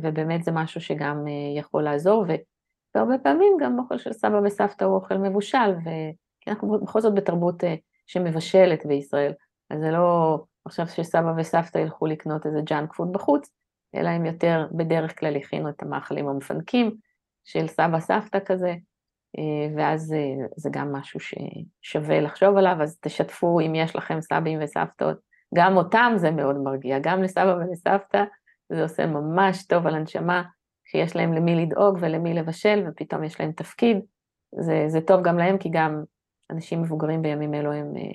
ובאמת 0.00 0.44
זה 0.44 0.52
משהו 0.52 0.80
שגם 0.80 1.24
אה, 1.28 1.58
יכול 1.58 1.82
לעזור, 1.82 2.24
והרבה 2.94 3.18
פעמים 3.18 3.56
גם 3.60 3.78
אוכל 3.78 3.98
של 3.98 4.12
סבא 4.12 4.40
וסבתא 4.44 4.84
הוא 4.84 4.94
אוכל 4.94 5.14
מבושל, 5.14 5.74
כי 6.40 6.50
אנחנו 6.50 6.80
בכל 6.80 7.00
זאת 7.00 7.14
בתרבות 7.14 7.64
אה, 7.64 7.74
שמבשלת 8.06 8.86
בישראל, 8.86 9.32
אז 9.70 9.80
זה 9.80 9.90
לא 9.90 10.38
עכשיו 10.68 10.86
שסבא 10.86 11.32
וסבתא 11.36 11.78
ילכו 11.78 12.06
לקנות 12.06 12.46
איזה 12.46 12.60
ג'אנק 12.64 12.92
פוד 12.92 13.12
בחוץ, 13.12 13.50
אלא 13.94 14.08
הם 14.08 14.26
יותר 14.26 14.66
בדרך 14.72 15.18
כלל 15.18 15.36
הכינו 15.36 15.68
את 15.68 15.82
המאכלים 15.82 16.28
המפנקים 16.28 16.96
של 17.44 17.66
סבא 17.66 18.00
סבתא 18.00 18.38
כזה, 18.46 18.74
אה, 19.38 19.74
ואז 19.76 20.14
זה 20.56 20.70
גם 20.72 20.92
משהו 20.92 21.20
ששווה 21.20 22.20
לחשוב 22.20 22.56
עליו, 22.56 22.76
אז 22.82 22.98
תשתפו 23.00 23.60
אם 23.60 23.74
יש 23.74 23.96
לכם 23.96 24.20
סבים 24.20 24.58
וסבתות 24.62 25.16
גם 25.54 25.76
אותם 25.76 26.12
זה 26.16 26.30
מאוד 26.30 26.56
מרגיע, 26.56 26.98
גם 26.98 27.22
לסבא 27.22 27.56
ולסבתא 27.60 28.24
זה 28.72 28.82
עושה 28.82 29.06
ממש 29.06 29.66
טוב 29.66 29.86
על 29.86 29.94
הנשמה, 29.94 30.42
שיש 30.84 31.16
להם 31.16 31.32
למי 31.32 31.54
לדאוג 31.56 31.98
ולמי 32.00 32.34
לבשל, 32.34 32.84
ופתאום 32.88 33.24
יש 33.24 33.40
להם 33.40 33.52
תפקיד. 33.52 33.98
זה, 34.60 34.84
זה 34.86 35.00
טוב 35.00 35.22
גם 35.22 35.38
להם, 35.38 35.58
כי 35.58 35.68
גם 35.72 36.02
אנשים 36.50 36.82
מבוגרים 36.82 37.22
בימים 37.22 37.54
אלו 37.54 37.72
הם 37.72 37.96
אה, 37.96 38.12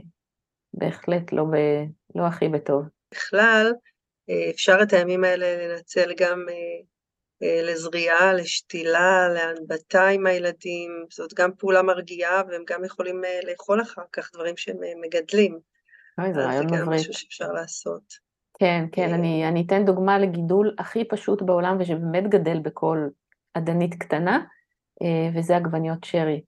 בהחלט 0.73 1.31
לא, 1.31 1.43
ב, 1.43 1.55
לא 2.15 2.27
הכי 2.27 2.47
בטוב. 2.47 2.83
בכלל, 3.13 3.73
אה, 4.29 4.49
אפשר 4.49 4.77
את 4.83 4.93
הימים 4.93 5.23
האלה 5.23 5.67
לנצל 5.67 6.13
גם 6.17 6.45
אה, 6.49 7.61
לזריעה, 7.63 8.33
לשתילה, 8.33 9.29
להנבטה 9.29 10.07
עם 10.07 10.27
הילדים, 10.27 11.05
זאת 11.09 11.33
גם 11.33 11.49
פעולה 11.57 11.81
מרגיעה, 11.81 12.41
והם 12.49 12.63
גם 12.67 12.83
יכולים 12.83 13.21
לאכול 13.47 13.81
אחר 13.81 14.01
כך 14.13 14.29
דברים 14.33 14.57
שהם 14.57 14.77
מגדלים. 15.01 15.59
אוי, 16.19 16.33
זה 16.33 16.39
רעיון 16.39 16.65
מבריק. 16.65 16.79
זה 16.79 16.85
גם 16.85 16.93
משהו 16.93 17.13
שאפשר 17.13 17.51
לעשות. 17.51 18.03
כן, 18.59 18.85
כן, 18.91 19.09
אה, 19.09 19.15
אני, 19.15 19.47
אני 19.47 19.63
אתן 19.65 19.85
דוגמה 19.85 20.19
לגידול 20.19 20.75
הכי 20.79 21.05
פשוט 21.05 21.41
בעולם 21.41 21.77
ושבאמת 21.79 22.27
גדל 22.29 22.59
בכל 22.59 23.07
אדנית 23.53 23.95
קטנה, 23.95 24.39
אה, 25.01 25.29
וזה 25.35 25.55
עגבניות 25.55 26.03
שרי. 26.03 26.41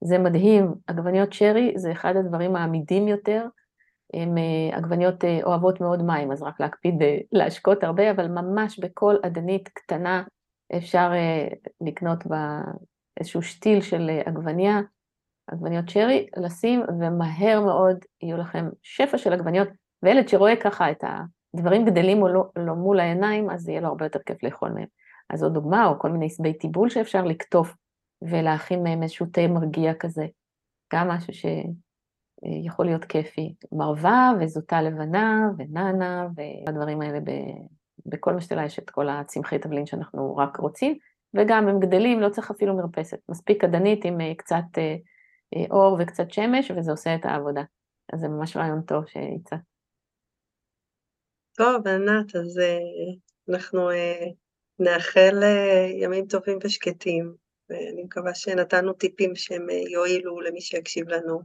זה 0.00 0.18
מדהים, 0.18 0.74
עגבניות 0.86 1.32
שרי 1.32 1.72
זה 1.76 1.92
אחד 1.92 2.16
הדברים 2.16 2.56
העמידים 2.56 3.08
יותר, 3.08 3.46
הן 4.14 4.38
אה, 4.38 4.76
עגבניות 4.76 5.24
אוהבות 5.42 5.80
מאוד 5.80 6.02
מים, 6.02 6.32
אז 6.32 6.42
רק 6.42 6.60
להקפיד 6.60 6.94
להשקות 7.32 7.84
הרבה, 7.84 8.10
אבל 8.10 8.28
ממש 8.28 8.78
בכל 8.78 9.16
אדנית 9.22 9.68
קטנה 9.68 10.22
אפשר 10.76 11.10
לקנות 11.80 12.26
בה 12.26 12.60
איזשהו 13.20 13.42
שתיל 13.42 13.80
של 13.80 14.10
עגבניה, 14.26 14.80
עגבניות 15.46 15.88
שרי, 15.88 16.26
לשים, 16.36 16.82
ומהר 17.00 17.60
מאוד 17.60 17.96
יהיו 18.22 18.36
לכם 18.36 18.68
שפע 18.82 19.18
של 19.18 19.32
עגבניות, 19.32 19.68
וילד 20.02 20.28
שרואה 20.28 20.56
ככה 20.56 20.90
את 20.90 21.04
הדברים 21.54 21.84
גדלים 21.84 22.22
או 22.22 22.28
לא, 22.28 22.44
לא 22.56 22.74
מול 22.74 23.00
העיניים, 23.00 23.50
אז 23.50 23.68
יהיה 23.68 23.80
לו 23.80 23.88
הרבה 23.88 24.04
יותר 24.04 24.18
כיף 24.26 24.42
לאכול 24.42 24.70
מהם. 24.70 24.86
אז 25.30 25.40
זו 25.40 25.48
דוגמה, 25.48 25.86
או 25.86 25.98
כל 25.98 26.10
מיני 26.10 26.26
עשבי 26.26 26.52
טיבול 26.52 26.90
שאפשר 26.90 27.24
לקטוף 27.24 27.74
ולהכין 28.22 28.82
מהם 28.82 29.02
איזשהו 29.02 29.26
תה 29.26 29.48
מרגיע 29.48 29.94
כזה, 29.94 30.26
גם 30.92 31.08
משהו 31.08 31.32
שיכול 31.32 32.86
להיות 32.86 33.04
כיפי. 33.04 33.54
מרווה 33.72 34.32
וזוטה 34.40 34.82
לבנה 34.82 35.50
וננה 35.58 36.28
והדברים 36.36 37.00
האלה 37.00 37.20
ב... 37.20 37.30
בכל 38.06 38.34
משתלה 38.34 38.64
יש 38.64 38.78
את 38.78 38.90
כל 38.90 39.08
הצמחי 39.08 39.58
תבלין 39.58 39.86
שאנחנו 39.86 40.36
רק 40.36 40.56
רוצים, 40.56 40.98
וגם 41.34 41.68
הם 41.68 41.80
גדלים, 41.80 42.20
לא 42.20 42.28
צריך 42.28 42.50
אפילו 42.50 42.76
מרפסת, 42.76 43.18
מספיק 43.28 43.64
עדנית 43.64 44.04
עם 44.04 44.20
אה, 44.20 44.34
קצת 44.34 44.78
אה, 44.78 44.96
אה, 45.56 45.64
אור 45.70 45.96
וקצת 46.00 46.30
שמש, 46.30 46.70
וזה 46.70 46.90
עושה 46.90 47.14
את 47.14 47.24
העבודה. 47.24 47.62
אז 48.12 48.20
זה 48.20 48.28
ממש 48.28 48.56
רעיון 48.56 48.82
טוב 48.82 49.06
שהצעת. 49.06 49.60
טוב, 51.56 51.88
ענת, 51.88 52.36
אז 52.36 52.60
אנחנו 53.48 53.88
נאחל 54.78 55.42
ימים 56.02 56.26
טובים 56.26 56.58
ושקטים, 56.64 57.34
ואני 57.70 58.02
מקווה 58.02 58.34
שנתנו 58.34 58.92
טיפים 58.92 59.36
שהם 59.36 59.66
uh, 59.70 59.90
יועילו 59.90 60.40
למי 60.40 60.60
שיקשיב 60.60 61.08
לנו. 61.08 61.40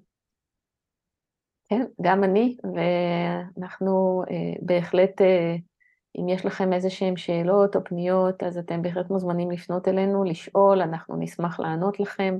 כן, 1.70 1.86
גם 2.02 2.24
אני, 2.24 2.58
ואנחנו 2.64 4.24
uh, 4.28 4.60
בהחלט, 4.62 5.22
uh, 5.22 5.60
אם 6.20 6.30
יש 6.30 6.46
לכם 6.46 6.74
איזה 6.74 6.90
שהן 6.90 7.18
שאלות 7.18 7.76
או 7.76 7.84
פניות, 7.84 8.44
אז 8.44 8.58
אתם 8.58 8.82
בהחלט 8.82 9.10
מוזמנים 9.10 9.52
לפנות 9.52 9.88
אלינו, 9.88 10.24
לשאול, 10.24 10.82
אנחנו 10.82 11.16
נשמח 11.20 11.60
לענות 11.60 12.00
לכם. 12.00 12.38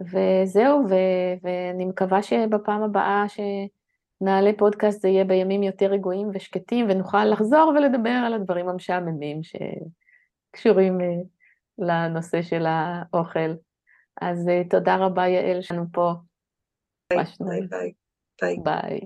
וזהו, 0.00 0.84
ו- 0.90 1.34
ואני 1.42 1.84
מקווה 1.84 2.22
שבפעם 2.22 2.82
הבאה 2.82 3.24
שנעלה 3.28 4.50
פודקאסט 4.58 5.00
זה 5.00 5.08
יהיה 5.08 5.24
בימים 5.24 5.62
יותר 5.62 5.86
רגועים 5.86 6.28
ושקטים, 6.34 6.86
ונוכל 6.88 7.24
לחזור 7.24 7.72
ולדבר 7.76 8.22
על 8.26 8.34
הדברים 8.34 8.68
המשעממים 8.68 9.40
שקשורים 9.42 11.00
אה, 11.00 11.06
לנושא 11.78 12.42
של 12.42 12.64
האוכל. 12.66 13.50
אז 14.20 14.48
אה, 14.48 14.62
תודה 14.70 14.96
רבה, 14.96 15.28
יעל, 15.28 15.62
שלנו 15.62 15.84
פה. 15.92 16.12
ביי, 17.10 17.24
ביי, 17.40 17.92
ביי. 18.40 18.56
ביי. 18.62 19.00